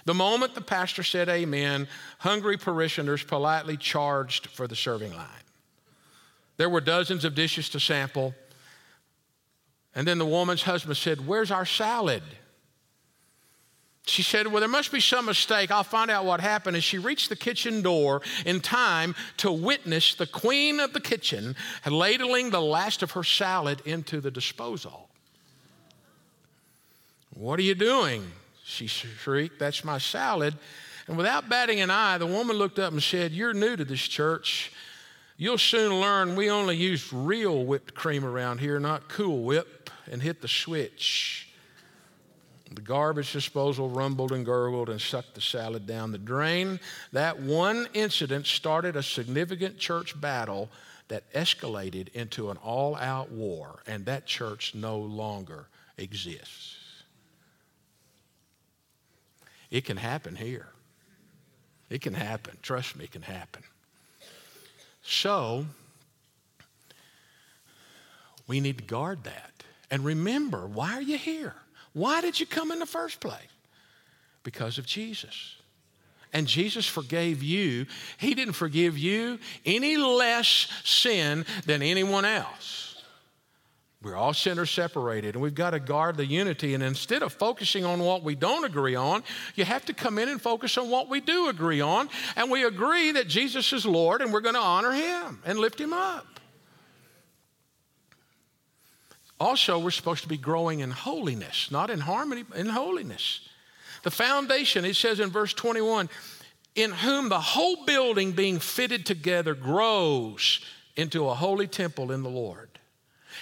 The 0.05 0.13
moment 0.13 0.55
the 0.55 0.61
pastor 0.61 1.03
said 1.03 1.29
amen, 1.29 1.87
hungry 2.19 2.57
parishioners 2.57 3.23
politely 3.23 3.77
charged 3.77 4.47
for 4.47 4.67
the 4.67 4.75
serving 4.75 5.13
line. 5.13 5.27
There 6.57 6.69
were 6.69 6.81
dozens 6.81 7.23
of 7.23 7.35
dishes 7.35 7.69
to 7.69 7.79
sample. 7.79 8.35
And 9.95 10.07
then 10.07 10.17
the 10.17 10.25
woman's 10.25 10.63
husband 10.63 10.97
said, 10.97 11.25
Where's 11.25 11.51
our 11.51 11.65
salad? 11.65 12.23
She 14.05 14.23
said, 14.23 14.47
Well, 14.47 14.59
there 14.59 14.69
must 14.69 14.91
be 14.91 14.99
some 14.99 15.25
mistake. 15.25 15.71
I'll 15.71 15.83
find 15.83 16.09
out 16.09 16.25
what 16.25 16.41
happened. 16.41 16.75
And 16.75 16.83
she 16.83 16.97
reached 16.97 17.29
the 17.29 17.35
kitchen 17.35 17.81
door 17.81 18.21
in 18.45 18.59
time 18.59 19.15
to 19.37 19.51
witness 19.51 20.15
the 20.15 20.25
queen 20.25 20.79
of 20.79 20.93
the 20.93 20.99
kitchen 20.99 21.55
ladling 21.85 22.49
the 22.49 22.61
last 22.61 23.03
of 23.03 23.11
her 23.11 23.23
salad 23.23 23.81
into 23.85 24.19
the 24.19 24.31
disposal. 24.31 25.09
What 27.35 27.59
are 27.59 27.63
you 27.63 27.75
doing? 27.75 28.25
She 28.63 28.87
shrieked, 28.87 29.59
That's 29.59 29.83
my 29.83 29.99
salad. 29.99 30.55
And 31.07 31.17
without 31.17 31.49
batting 31.49 31.79
an 31.81 31.91
eye, 31.91 32.17
the 32.17 32.27
woman 32.27 32.57
looked 32.57 32.79
up 32.79 32.91
and 32.91 33.01
said, 33.01 33.31
You're 33.31 33.53
new 33.53 33.75
to 33.75 33.85
this 33.85 34.01
church. 34.01 34.71
You'll 35.37 35.57
soon 35.57 35.99
learn 35.99 36.35
we 36.35 36.49
only 36.49 36.77
use 36.77 37.11
real 37.11 37.65
whipped 37.65 37.95
cream 37.95 38.23
around 38.23 38.59
here, 38.59 38.79
not 38.79 39.09
Cool 39.09 39.43
Whip, 39.43 39.89
and 40.11 40.21
hit 40.21 40.41
the 40.41 40.47
switch. 40.47 41.50
The 42.73 42.81
garbage 42.81 43.33
disposal 43.33 43.89
rumbled 43.89 44.31
and 44.31 44.45
gurgled 44.45 44.89
and 44.89 45.01
sucked 45.01 45.35
the 45.35 45.41
salad 45.41 45.85
down 45.85 46.13
the 46.13 46.17
drain. 46.17 46.79
That 47.11 47.39
one 47.39 47.87
incident 47.93 48.47
started 48.47 48.95
a 48.95 49.03
significant 49.03 49.77
church 49.77 50.19
battle 50.19 50.69
that 51.09 51.31
escalated 51.33 52.07
into 52.13 52.49
an 52.49 52.55
all 52.57 52.95
out 52.95 53.29
war, 53.29 53.81
and 53.85 54.05
that 54.05 54.25
church 54.25 54.73
no 54.73 54.97
longer 54.97 55.67
exists. 55.97 56.77
It 59.69 59.83
can 59.83 59.97
happen 59.97 60.37
here. 60.37 60.67
It 61.89 62.01
can 62.01 62.13
happen. 62.13 62.57
Trust 62.61 62.95
me, 62.95 63.03
it 63.03 63.11
can 63.11 63.21
happen. 63.21 63.63
So, 65.03 65.65
we 68.47 68.61
need 68.61 68.77
to 68.77 68.83
guard 68.85 69.25
that. 69.25 69.51
And 69.89 70.05
remember, 70.05 70.65
why 70.67 70.93
are 70.93 71.01
you 71.01 71.17
here? 71.17 71.55
Why 71.93 72.21
did 72.21 72.39
you 72.39 72.45
come 72.45 72.71
in 72.71 72.79
the 72.79 72.85
first 72.85 73.19
place? 73.19 73.39
Because 74.43 74.77
of 74.77 74.85
Jesus. 74.85 75.55
And 76.33 76.47
Jesus 76.47 76.87
forgave 76.87 77.43
you. 77.43 77.85
He 78.17 78.33
didn't 78.33 78.53
forgive 78.53 78.97
you 78.97 79.39
any 79.65 79.97
less 79.97 80.67
sin 80.83 81.45
than 81.65 81.81
anyone 81.81 82.25
else. 82.25 82.87
We're 84.03 84.15
all 84.15 84.33
sinners 84.33 84.71
separated, 84.71 85.35
and 85.35 85.43
we've 85.43 85.53
got 85.53 85.71
to 85.71 85.79
guard 85.79 86.17
the 86.17 86.25
unity. 86.25 86.73
And 86.73 86.81
instead 86.81 87.21
of 87.21 87.33
focusing 87.33 87.85
on 87.85 87.99
what 87.99 88.23
we 88.23 88.33
don't 88.33 88.65
agree 88.65 88.95
on, 88.95 89.23
you 89.55 89.63
have 89.63 89.85
to 89.85 89.93
come 89.93 90.17
in 90.17 90.27
and 90.27 90.41
focus 90.41 90.75
on 90.79 90.89
what 90.89 91.07
we 91.07 91.21
do 91.21 91.49
agree 91.49 91.81
on. 91.81 92.09
And 92.35 92.49
we 92.49 92.63
agree 92.63 93.11
that 93.11 93.27
Jesus 93.27 93.71
is 93.73 93.85
Lord, 93.85 94.21
and 94.21 94.33
we're 94.33 94.41
going 94.41 94.55
to 94.55 94.61
honor 94.61 94.91
him 94.91 95.39
and 95.45 95.59
lift 95.59 95.79
him 95.79 95.93
up. 95.93 96.40
Also, 99.41 99.79
we're 99.79 99.89
supposed 99.89 100.21
to 100.21 100.29
be 100.29 100.37
growing 100.37 100.81
in 100.81 100.91
holiness, 100.91 101.71
not 101.71 101.89
in 101.89 101.99
harmony, 101.99 102.45
in 102.55 102.67
holiness. 102.67 103.49
The 104.03 104.11
foundation, 104.11 104.85
it 104.85 104.95
says 104.95 105.19
in 105.19 105.31
verse 105.31 105.51
21, 105.51 106.09
in 106.75 106.91
whom 106.91 107.27
the 107.27 107.39
whole 107.39 107.83
building 107.85 108.33
being 108.33 108.59
fitted 108.59 109.03
together 109.03 109.55
grows 109.55 110.59
into 110.95 111.27
a 111.27 111.33
holy 111.33 111.65
temple 111.65 112.11
in 112.11 112.21
the 112.21 112.29
Lord 112.29 112.69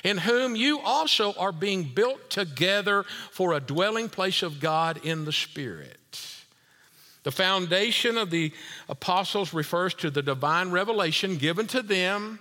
in 0.05 0.17
whom 0.19 0.55
you 0.55 0.79
also 0.79 1.33
are 1.33 1.51
being 1.51 1.83
built 1.83 2.29
together 2.29 3.03
for 3.31 3.51
a 3.51 3.59
dwelling 3.59 4.07
place 4.07 4.43
of 4.43 4.61
God 4.61 5.03
in 5.03 5.25
the 5.25 5.33
Spirit. 5.33 5.97
The 7.23 7.31
foundation 7.31 8.17
of 8.17 8.29
the 8.29 8.53
apostles 8.87 9.53
refers 9.53 9.93
to 9.95 10.09
the 10.09 10.21
divine 10.21 10.71
revelation 10.71 11.35
given 11.35 11.67
to 11.67 11.81
them 11.81 12.39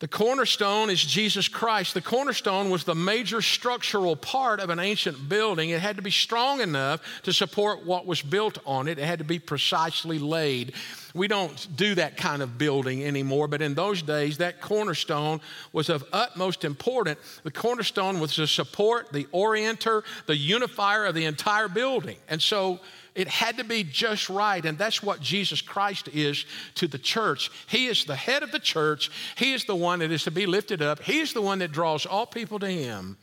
the 0.00 0.06
cornerstone 0.06 0.90
is 0.90 1.02
Jesus 1.02 1.48
Christ. 1.48 1.92
The 1.92 2.00
cornerstone 2.00 2.70
was 2.70 2.84
the 2.84 2.94
major 2.94 3.42
structural 3.42 4.14
part 4.14 4.60
of 4.60 4.70
an 4.70 4.78
ancient 4.78 5.28
building. 5.28 5.70
It 5.70 5.80
had 5.80 5.96
to 5.96 6.02
be 6.02 6.12
strong 6.12 6.60
enough 6.60 7.00
to 7.24 7.32
support 7.32 7.84
what 7.84 8.06
was 8.06 8.22
built 8.22 8.58
on 8.64 8.86
it, 8.86 8.98
it 8.98 9.04
had 9.04 9.18
to 9.18 9.24
be 9.24 9.40
precisely 9.40 10.20
laid. 10.20 10.74
We 11.14 11.26
don't 11.26 11.66
do 11.74 11.96
that 11.96 12.16
kind 12.16 12.42
of 12.42 12.58
building 12.58 13.04
anymore, 13.04 13.48
but 13.48 13.60
in 13.60 13.74
those 13.74 14.02
days, 14.02 14.38
that 14.38 14.60
cornerstone 14.60 15.40
was 15.72 15.88
of 15.88 16.04
utmost 16.12 16.64
importance. 16.64 17.40
The 17.42 17.50
cornerstone 17.50 18.20
was 18.20 18.36
the 18.36 18.46
support, 18.46 19.12
the 19.12 19.24
orienter, 19.34 20.04
the 20.26 20.36
unifier 20.36 21.06
of 21.06 21.16
the 21.16 21.24
entire 21.24 21.66
building. 21.66 22.18
And 22.28 22.40
so, 22.40 22.78
it 23.18 23.26
had 23.26 23.56
to 23.56 23.64
be 23.64 23.82
just 23.82 24.30
right. 24.30 24.64
And 24.64 24.78
that's 24.78 25.02
what 25.02 25.20
Jesus 25.20 25.60
Christ 25.60 26.06
is 26.12 26.46
to 26.76 26.86
the 26.86 26.98
church. 26.98 27.50
He 27.66 27.88
is 27.88 28.04
the 28.04 28.14
head 28.14 28.44
of 28.44 28.52
the 28.52 28.60
church. 28.60 29.10
He 29.36 29.52
is 29.52 29.64
the 29.64 29.74
one 29.74 29.98
that 29.98 30.12
is 30.12 30.22
to 30.22 30.30
be 30.30 30.46
lifted 30.46 30.80
up. 30.80 31.02
He 31.02 31.18
is 31.18 31.32
the 31.32 31.42
one 31.42 31.58
that 31.58 31.72
draws 31.72 32.06
all 32.06 32.26
people 32.26 32.60
to 32.60 32.68
Him. 32.68 33.16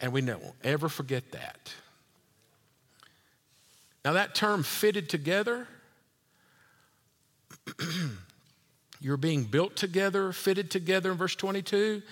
And 0.00 0.10
we 0.10 0.22
don't 0.22 0.42
ever 0.64 0.88
forget 0.88 1.32
that. 1.32 1.70
Now, 4.06 4.14
that 4.14 4.34
term 4.34 4.62
fitted 4.62 5.10
together, 5.10 5.68
you're 9.02 9.16
being 9.16 9.44
built 9.44 9.76
together, 9.76 10.32
fitted 10.32 10.70
together 10.70 11.12
in 11.12 11.18
verse 11.18 11.34
22 11.34 12.02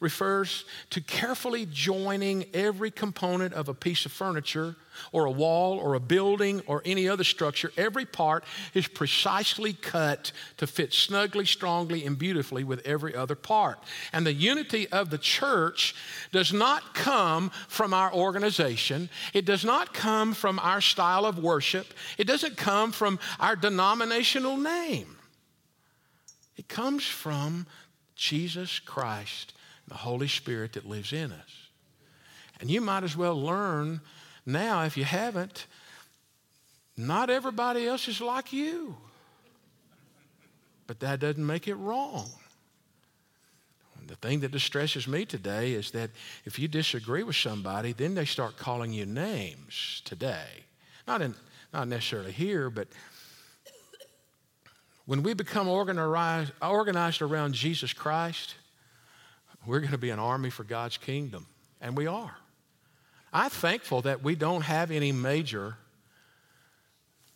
refers 0.00 0.64
to 0.88 1.00
carefully 1.00 1.66
joining 1.66 2.46
every 2.54 2.90
component 2.90 3.52
of 3.52 3.68
a 3.68 3.74
piece 3.74 4.06
of 4.06 4.12
furniture 4.12 4.74
or 5.12 5.26
a 5.26 5.30
wall 5.30 5.78
or 5.78 5.94
a 5.94 6.00
building 6.00 6.62
or 6.66 6.82
any 6.84 7.08
other 7.08 7.22
structure. 7.22 7.70
Every 7.76 8.06
part 8.06 8.44
is 8.74 8.88
precisely 8.88 9.74
cut 9.74 10.32
to 10.56 10.66
fit 10.66 10.92
snugly, 10.92 11.44
strongly, 11.44 12.04
and 12.04 12.18
beautifully 12.18 12.64
with 12.64 12.84
every 12.86 13.14
other 13.14 13.34
part. 13.34 13.78
And 14.12 14.26
the 14.26 14.32
unity 14.32 14.88
of 14.88 15.10
the 15.10 15.18
church 15.18 15.94
does 16.32 16.52
not 16.52 16.94
come 16.94 17.50
from 17.68 17.94
our 17.94 18.12
organization, 18.12 19.10
it 19.34 19.44
does 19.44 19.64
not 19.64 19.92
come 19.92 20.32
from 20.32 20.58
our 20.58 20.80
style 20.80 21.26
of 21.26 21.38
worship, 21.38 21.86
it 22.16 22.26
doesn't 22.26 22.56
come 22.56 22.90
from 22.90 23.18
our 23.38 23.54
denominational 23.54 24.56
name. 24.56 25.16
It 26.60 26.68
comes 26.68 27.06
from 27.06 27.66
Jesus 28.16 28.80
Christ 28.80 29.54
the 29.88 29.94
Holy 29.94 30.28
Spirit 30.28 30.74
that 30.74 30.84
lives 30.84 31.10
in 31.10 31.32
us. 31.32 31.68
And 32.60 32.70
you 32.70 32.82
might 32.82 33.02
as 33.02 33.16
well 33.16 33.42
learn 33.42 34.02
now, 34.44 34.84
if 34.84 34.94
you 34.94 35.04
haven't, 35.04 35.66
not 36.98 37.30
everybody 37.30 37.86
else 37.86 38.08
is 38.08 38.20
like 38.20 38.52
you. 38.52 38.94
But 40.86 41.00
that 41.00 41.20
doesn't 41.20 41.46
make 41.46 41.66
it 41.66 41.76
wrong. 41.76 42.28
The 44.06 44.16
thing 44.16 44.40
that 44.40 44.50
distresses 44.52 45.08
me 45.08 45.24
today 45.24 45.72
is 45.72 45.92
that 45.92 46.10
if 46.44 46.58
you 46.58 46.68
disagree 46.68 47.22
with 47.22 47.36
somebody, 47.36 47.94
then 47.94 48.14
they 48.14 48.26
start 48.26 48.58
calling 48.58 48.92
you 48.92 49.06
names 49.06 50.02
today. 50.04 50.66
Not, 51.08 51.22
in, 51.22 51.34
not 51.72 51.88
necessarily 51.88 52.32
here, 52.32 52.68
but 52.68 52.88
when 55.10 55.24
we 55.24 55.34
become 55.34 55.66
organized, 55.66 56.52
organized 56.62 57.20
around 57.20 57.52
Jesus 57.52 57.92
Christ, 57.92 58.54
we're 59.66 59.80
going 59.80 59.90
to 59.90 59.98
be 59.98 60.10
an 60.10 60.20
army 60.20 60.50
for 60.50 60.62
God's 60.62 60.98
kingdom. 60.98 61.48
And 61.80 61.96
we 61.96 62.06
are. 62.06 62.36
I'm 63.32 63.50
thankful 63.50 64.02
that 64.02 64.22
we 64.22 64.36
don't 64.36 64.62
have 64.62 64.92
any 64.92 65.10
major 65.10 65.76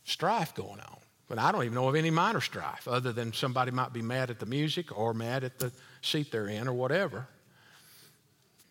strife 0.05 0.55
going 0.55 0.79
on. 0.79 0.99
But 1.29 1.41
I 1.41 1.51
don't 1.51 1.65
even 1.65 1.75
know 1.75 1.89
of 1.89 1.97
any 1.97 2.11
minor 2.11 2.41
strife 2.41 2.87
other 2.87 3.13
than 3.13 3.33
somebody 3.33 3.73
might 3.73 3.93
be 3.93 4.03
mad 4.03 4.31
at 4.31 4.39
the 4.39 4.47
music 4.47 4.97
or 4.97 5.13
mad 5.13 5.43
at 5.43 5.59
the 5.59 5.73
seat 6.01 6.31
they're 6.31 6.47
in 6.47 6.69
or 6.69 6.75
whatever. 6.75 7.27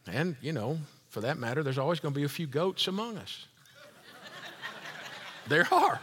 And, 0.07 0.37
you 0.41 0.53
know, 0.53 0.77
for 1.09 1.19
that 1.19 1.37
matter, 1.37 1.61
there's 1.61 1.77
always 1.77 1.99
going 1.99 2.13
to 2.13 2.19
be 2.21 2.23
a 2.25 2.29
few 2.29 2.47
goats 2.47 2.87
among 2.87 3.17
us. 3.17 3.47
there 5.49 5.67
are. 5.73 5.99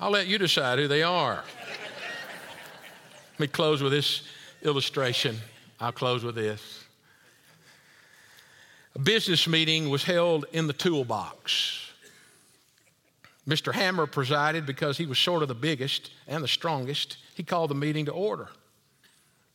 I'll 0.00 0.10
let 0.10 0.26
you 0.26 0.38
decide 0.38 0.78
who 0.78 0.88
they 0.88 1.02
are. 1.02 1.42
Let 3.32 3.40
me 3.40 3.46
close 3.46 3.82
with 3.82 3.92
this 3.92 4.22
illustration. 4.62 5.36
I'll 5.80 5.92
close 5.92 6.24
with 6.24 6.34
this. 6.34 6.84
A 8.94 8.98
business 8.98 9.46
meeting 9.46 9.90
was 9.90 10.04
held 10.04 10.46
in 10.52 10.66
the 10.66 10.72
toolbox. 10.72 11.92
Mr. 13.46 13.72
Hammer 13.72 14.06
presided 14.06 14.66
because 14.66 14.98
he 14.98 15.06
was 15.06 15.18
sort 15.18 15.42
of 15.42 15.48
the 15.48 15.54
biggest 15.54 16.10
and 16.26 16.42
the 16.42 16.48
strongest. 16.48 17.18
He 17.34 17.42
called 17.42 17.70
the 17.70 17.74
meeting 17.74 18.06
to 18.06 18.12
order. 18.12 18.48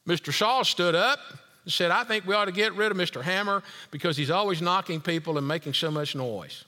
Mr. 0.07 0.33
Saw 0.33 0.63
stood 0.63 0.95
up 0.95 1.19
and 1.63 1.73
said, 1.73 1.91
I 1.91 2.03
think 2.03 2.25
we 2.25 2.33
ought 2.33 2.45
to 2.45 2.51
get 2.51 2.73
rid 2.75 2.91
of 2.91 2.97
Mr. 2.97 3.21
Hammer 3.21 3.61
because 3.91 4.15
he's 4.17 4.31
always 4.31 4.61
knocking 4.61 5.01
people 5.01 5.37
and 5.37 5.47
making 5.47 5.73
so 5.73 5.91
much 5.91 6.15
noise. 6.15 6.65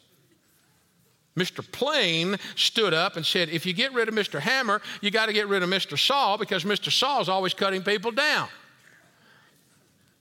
Mr. 1.35 1.69
Plane 1.71 2.37
stood 2.55 2.93
up 2.93 3.15
and 3.15 3.25
said, 3.25 3.49
If 3.49 3.65
you 3.65 3.73
get 3.73 3.93
rid 3.93 4.07
of 4.07 4.13
Mr. 4.13 4.39
Hammer, 4.39 4.81
you 5.01 5.09
got 5.09 5.27
to 5.27 5.33
get 5.33 5.47
rid 5.47 5.63
of 5.63 5.69
Mr. 5.69 5.97
Saw 5.97 6.37
because 6.37 6.63
Mr. 6.63 6.91
Saw 6.91 7.21
is 7.21 7.29
always 7.29 7.53
cutting 7.53 7.81
people 7.81 8.11
down. 8.11 8.49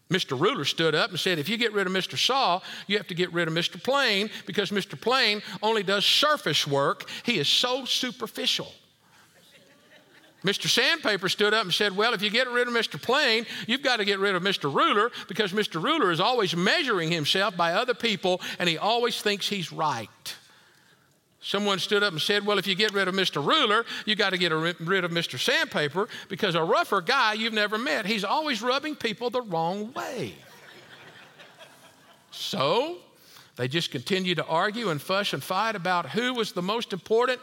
Mr. 0.08 0.38
Ruler 0.38 0.64
stood 0.64 0.94
up 0.94 1.10
and 1.10 1.18
said, 1.18 1.38
If 1.38 1.48
you 1.48 1.56
get 1.56 1.72
rid 1.72 1.86
of 1.86 1.92
Mr. 1.92 2.18
Saw, 2.18 2.60
you 2.86 2.96
have 2.96 3.06
to 3.08 3.14
get 3.14 3.32
rid 3.32 3.48
of 3.48 3.54
Mr. 3.54 3.82
Plane 3.82 4.30
because 4.46 4.70
Mr. 4.70 4.98
Plane 4.98 5.42
only 5.62 5.82
does 5.82 6.04
surface 6.04 6.66
work. 6.66 7.08
He 7.24 7.38
is 7.38 7.48
so 7.48 7.84
superficial. 7.84 8.72
Mr. 10.44 10.66
Sandpaper 10.66 11.28
stood 11.28 11.54
up 11.54 11.64
and 11.64 11.72
said, 11.72 11.96
Well, 11.96 12.14
if 12.14 12.22
you 12.22 12.30
get 12.30 12.50
rid 12.50 12.68
of 12.68 12.74
Mr. 12.74 13.00
Plane, 13.00 13.46
you've 13.66 13.82
got 13.82 13.98
to 13.98 14.04
get 14.04 14.18
rid 14.18 14.34
of 14.34 14.42
Mr. 14.42 14.74
Ruler 14.74 15.10
because 15.28 15.52
Mr. 15.52 15.82
Ruler 15.82 16.10
is 16.10 16.20
always 16.20 16.56
measuring 16.56 17.10
himself 17.10 17.56
by 17.56 17.72
other 17.74 17.94
people 17.94 18.40
and 18.58 18.68
he 18.68 18.78
always 18.78 19.20
thinks 19.20 19.48
he's 19.48 19.72
right. 19.72 20.36
Someone 21.42 21.80
stood 21.80 22.04
up 22.04 22.12
and 22.12 22.22
said, 22.22 22.46
Well, 22.46 22.58
if 22.58 22.68
you 22.68 22.76
get 22.76 22.92
rid 22.92 23.08
of 23.08 23.14
Mr. 23.14 23.44
Ruler, 23.44 23.84
you 24.06 24.14
got 24.14 24.30
to 24.30 24.38
get 24.38 24.52
rid 24.52 25.04
of 25.04 25.10
Mr. 25.10 25.38
Sandpaper 25.38 26.08
because 26.28 26.54
a 26.54 26.62
rougher 26.62 27.00
guy 27.00 27.32
you've 27.32 27.52
never 27.52 27.78
met, 27.78 28.06
he's 28.06 28.22
always 28.22 28.62
rubbing 28.62 28.94
people 28.94 29.28
the 29.28 29.42
wrong 29.42 29.92
way. 29.92 30.34
so 32.30 32.98
they 33.56 33.66
just 33.66 33.90
continued 33.90 34.36
to 34.36 34.46
argue 34.46 34.90
and 34.90 35.02
fuss 35.02 35.32
and 35.32 35.42
fight 35.42 35.74
about 35.74 36.10
who 36.10 36.32
was 36.32 36.52
the 36.52 36.62
most 36.62 36.92
important 36.92 37.40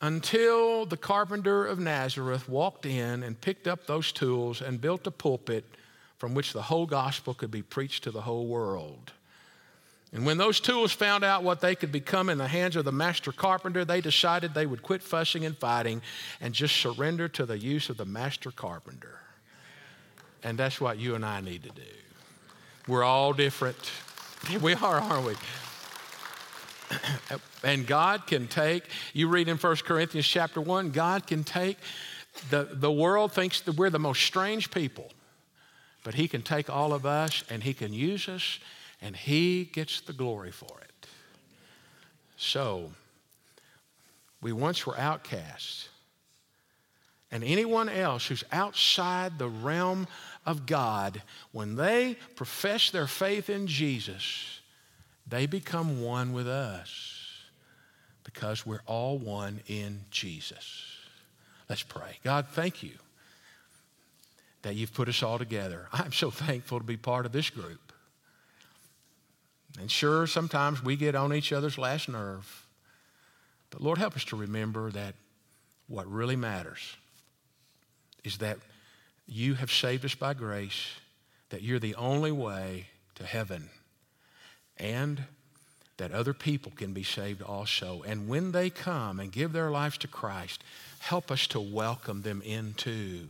until 0.00 0.84
the 0.84 0.96
carpenter 0.96 1.66
of 1.66 1.78
Nazareth 1.78 2.48
walked 2.48 2.84
in 2.84 3.22
and 3.22 3.40
picked 3.40 3.68
up 3.68 3.86
those 3.86 4.10
tools 4.10 4.60
and 4.60 4.80
built 4.80 5.06
a 5.06 5.10
pulpit 5.12 5.64
from 6.18 6.34
which 6.34 6.52
the 6.52 6.62
whole 6.62 6.86
gospel 6.86 7.32
could 7.32 7.50
be 7.50 7.62
preached 7.62 8.02
to 8.04 8.10
the 8.10 8.22
whole 8.22 8.48
world. 8.48 9.12
And 10.12 10.24
when 10.24 10.38
those 10.38 10.58
tools 10.58 10.92
found 10.92 11.22
out 11.22 11.42
what 11.42 11.60
they 11.60 11.74
could 11.74 11.92
become 11.92 12.30
in 12.30 12.38
the 12.38 12.48
hands 12.48 12.76
of 12.76 12.84
the 12.86 12.92
master 12.92 13.30
carpenter, 13.30 13.84
they 13.84 14.00
decided 14.00 14.54
they 14.54 14.64
would 14.64 14.82
quit 14.82 15.02
fussing 15.02 15.44
and 15.44 15.56
fighting 15.56 16.00
and 16.40 16.54
just 16.54 16.76
surrender 16.76 17.28
to 17.28 17.44
the 17.44 17.58
use 17.58 17.90
of 17.90 17.98
the 17.98 18.06
master 18.06 18.50
carpenter. 18.50 19.20
And 20.42 20.56
that's 20.58 20.80
what 20.80 20.98
you 20.98 21.14
and 21.14 21.26
I 21.26 21.40
need 21.40 21.62
to 21.64 21.70
do. 21.70 21.82
We're 22.86 23.04
all 23.04 23.32
different. 23.32 23.78
We 24.62 24.72
are, 24.72 25.00
aren't 25.00 25.26
we? 25.26 25.34
and 27.64 27.84
God 27.86 28.26
can 28.28 28.46
take, 28.46 28.84
you 29.12 29.26
read 29.26 29.48
in 29.48 29.56
1 29.56 29.76
Corinthians 29.78 30.28
chapter 30.28 30.60
1, 30.60 30.92
God 30.92 31.26
can 31.26 31.42
take, 31.42 31.76
the, 32.50 32.68
the 32.70 32.90
world 32.90 33.32
thinks 33.32 33.60
that 33.62 33.74
we're 33.74 33.90
the 33.90 33.98
most 33.98 34.22
strange 34.22 34.70
people, 34.70 35.10
but 36.04 36.14
He 36.14 36.28
can 36.28 36.42
take 36.42 36.70
all 36.70 36.92
of 36.92 37.04
us 37.04 37.42
and 37.50 37.64
He 37.64 37.74
can 37.74 37.92
use 37.92 38.28
us 38.28 38.60
and 39.00 39.16
He 39.16 39.64
gets 39.64 40.00
the 40.00 40.12
glory 40.12 40.50
for 40.50 40.80
it. 40.80 41.06
So, 42.36 42.90
we 44.40 44.52
once 44.52 44.86
were 44.86 44.98
outcasts. 44.98 45.88
And 47.30 47.44
anyone 47.44 47.88
else 47.88 48.26
who's 48.26 48.44
outside 48.52 49.38
the 49.38 49.48
realm 49.48 50.06
of 50.46 50.64
God, 50.64 51.22
when 51.52 51.76
they 51.76 52.16
profess 52.36 52.90
their 52.90 53.06
faith 53.06 53.50
in 53.50 53.66
Jesus, 53.66 54.60
they 55.26 55.46
become 55.46 56.00
one 56.02 56.32
with 56.32 56.48
us 56.48 57.18
because 58.24 58.64
we're 58.64 58.82
all 58.86 59.18
one 59.18 59.60
in 59.66 60.00
Jesus. 60.10 60.84
Let's 61.68 61.82
pray. 61.82 62.18
God, 62.24 62.46
thank 62.50 62.82
you 62.82 62.92
that 64.62 64.74
you've 64.74 64.94
put 64.94 65.08
us 65.08 65.22
all 65.22 65.38
together. 65.38 65.86
I'm 65.92 66.12
so 66.12 66.30
thankful 66.30 66.78
to 66.78 66.84
be 66.84 66.96
part 66.96 67.26
of 67.26 67.32
this 67.32 67.50
group. 67.50 67.87
And 69.80 69.90
sure, 69.90 70.26
sometimes 70.26 70.82
we 70.82 70.96
get 70.96 71.14
on 71.14 71.32
each 71.32 71.52
other's 71.52 71.78
last 71.78 72.08
nerve. 72.08 72.66
But 73.70 73.80
Lord, 73.80 73.98
help 73.98 74.16
us 74.16 74.24
to 74.26 74.36
remember 74.36 74.90
that 74.90 75.14
what 75.86 76.10
really 76.10 76.36
matters 76.36 76.96
is 78.24 78.38
that 78.38 78.58
you 79.26 79.54
have 79.54 79.70
saved 79.70 80.04
us 80.04 80.14
by 80.14 80.34
grace, 80.34 80.92
that 81.50 81.62
you're 81.62 81.78
the 81.78 81.94
only 81.94 82.32
way 82.32 82.86
to 83.14 83.24
heaven, 83.24 83.70
and 84.78 85.24
that 85.98 86.12
other 86.12 86.32
people 86.32 86.72
can 86.74 86.92
be 86.92 87.02
saved 87.02 87.42
also. 87.42 88.02
And 88.06 88.28
when 88.28 88.52
they 88.52 88.70
come 88.70 89.20
and 89.20 89.32
give 89.32 89.52
their 89.52 89.70
lives 89.70 89.98
to 89.98 90.08
Christ, 90.08 90.62
help 91.00 91.30
us 91.30 91.46
to 91.48 91.60
welcome 91.60 92.22
them 92.22 92.40
into 92.42 93.28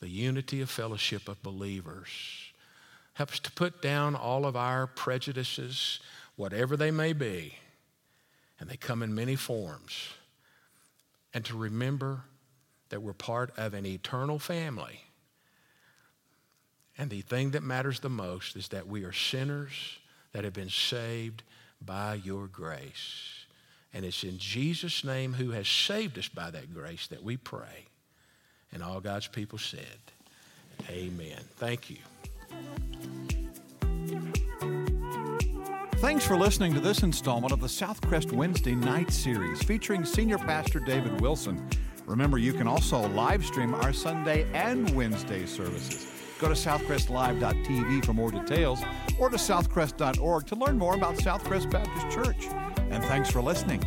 the 0.00 0.08
unity 0.08 0.60
of 0.60 0.70
fellowship 0.70 1.28
of 1.28 1.42
believers. 1.42 2.47
Help 3.18 3.32
us 3.32 3.40
to 3.40 3.50
put 3.50 3.82
down 3.82 4.14
all 4.14 4.46
of 4.46 4.54
our 4.54 4.86
prejudices, 4.86 5.98
whatever 6.36 6.76
they 6.76 6.92
may 6.92 7.12
be, 7.12 7.56
and 8.60 8.70
they 8.70 8.76
come 8.76 9.02
in 9.02 9.12
many 9.12 9.34
forms. 9.34 10.10
And 11.34 11.44
to 11.46 11.56
remember 11.56 12.20
that 12.90 13.02
we're 13.02 13.12
part 13.12 13.50
of 13.58 13.74
an 13.74 13.84
eternal 13.86 14.38
family. 14.38 15.00
And 16.96 17.10
the 17.10 17.22
thing 17.22 17.50
that 17.50 17.64
matters 17.64 17.98
the 17.98 18.08
most 18.08 18.54
is 18.54 18.68
that 18.68 18.86
we 18.86 19.02
are 19.02 19.12
sinners 19.12 19.98
that 20.30 20.44
have 20.44 20.54
been 20.54 20.70
saved 20.70 21.42
by 21.84 22.20
your 22.22 22.46
grace. 22.46 23.46
And 23.92 24.04
it's 24.04 24.22
in 24.22 24.38
Jesus' 24.38 25.02
name, 25.02 25.32
who 25.32 25.50
has 25.50 25.66
saved 25.66 26.20
us 26.20 26.28
by 26.28 26.52
that 26.52 26.72
grace, 26.72 27.08
that 27.08 27.24
we 27.24 27.36
pray. 27.36 27.88
And 28.72 28.80
all 28.80 29.00
God's 29.00 29.26
people 29.26 29.58
said, 29.58 29.98
Amen. 30.88 31.40
Thank 31.56 31.90
you. 31.90 31.96
Thanks 35.98 36.24
for 36.24 36.36
listening 36.36 36.72
to 36.74 36.80
this 36.80 37.02
installment 37.02 37.52
of 37.52 37.60
the 37.60 37.66
Southcrest 37.66 38.32
Wednesday 38.32 38.74
Night 38.74 39.12
Series 39.12 39.62
featuring 39.64 40.04
Senior 40.04 40.38
Pastor 40.38 40.78
David 40.78 41.20
Wilson. 41.20 41.68
Remember, 42.06 42.38
you 42.38 42.52
can 42.52 42.68
also 42.68 43.06
live 43.08 43.44
stream 43.44 43.74
our 43.74 43.92
Sunday 43.92 44.46
and 44.54 44.88
Wednesday 44.94 45.44
services. 45.44 46.06
Go 46.38 46.48
to 46.48 46.54
southcrestlive.tv 46.54 48.04
for 48.04 48.12
more 48.12 48.30
details 48.30 48.80
or 49.18 49.28
to 49.28 49.36
southcrest.org 49.36 50.46
to 50.46 50.54
learn 50.54 50.78
more 50.78 50.94
about 50.94 51.16
Southcrest 51.16 51.70
Baptist 51.70 52.08
Church. 52.10 52.46
And 52.90 53.02
thanks 53.04 53.28
for 53.28 53.42
listening. 53.42 53.84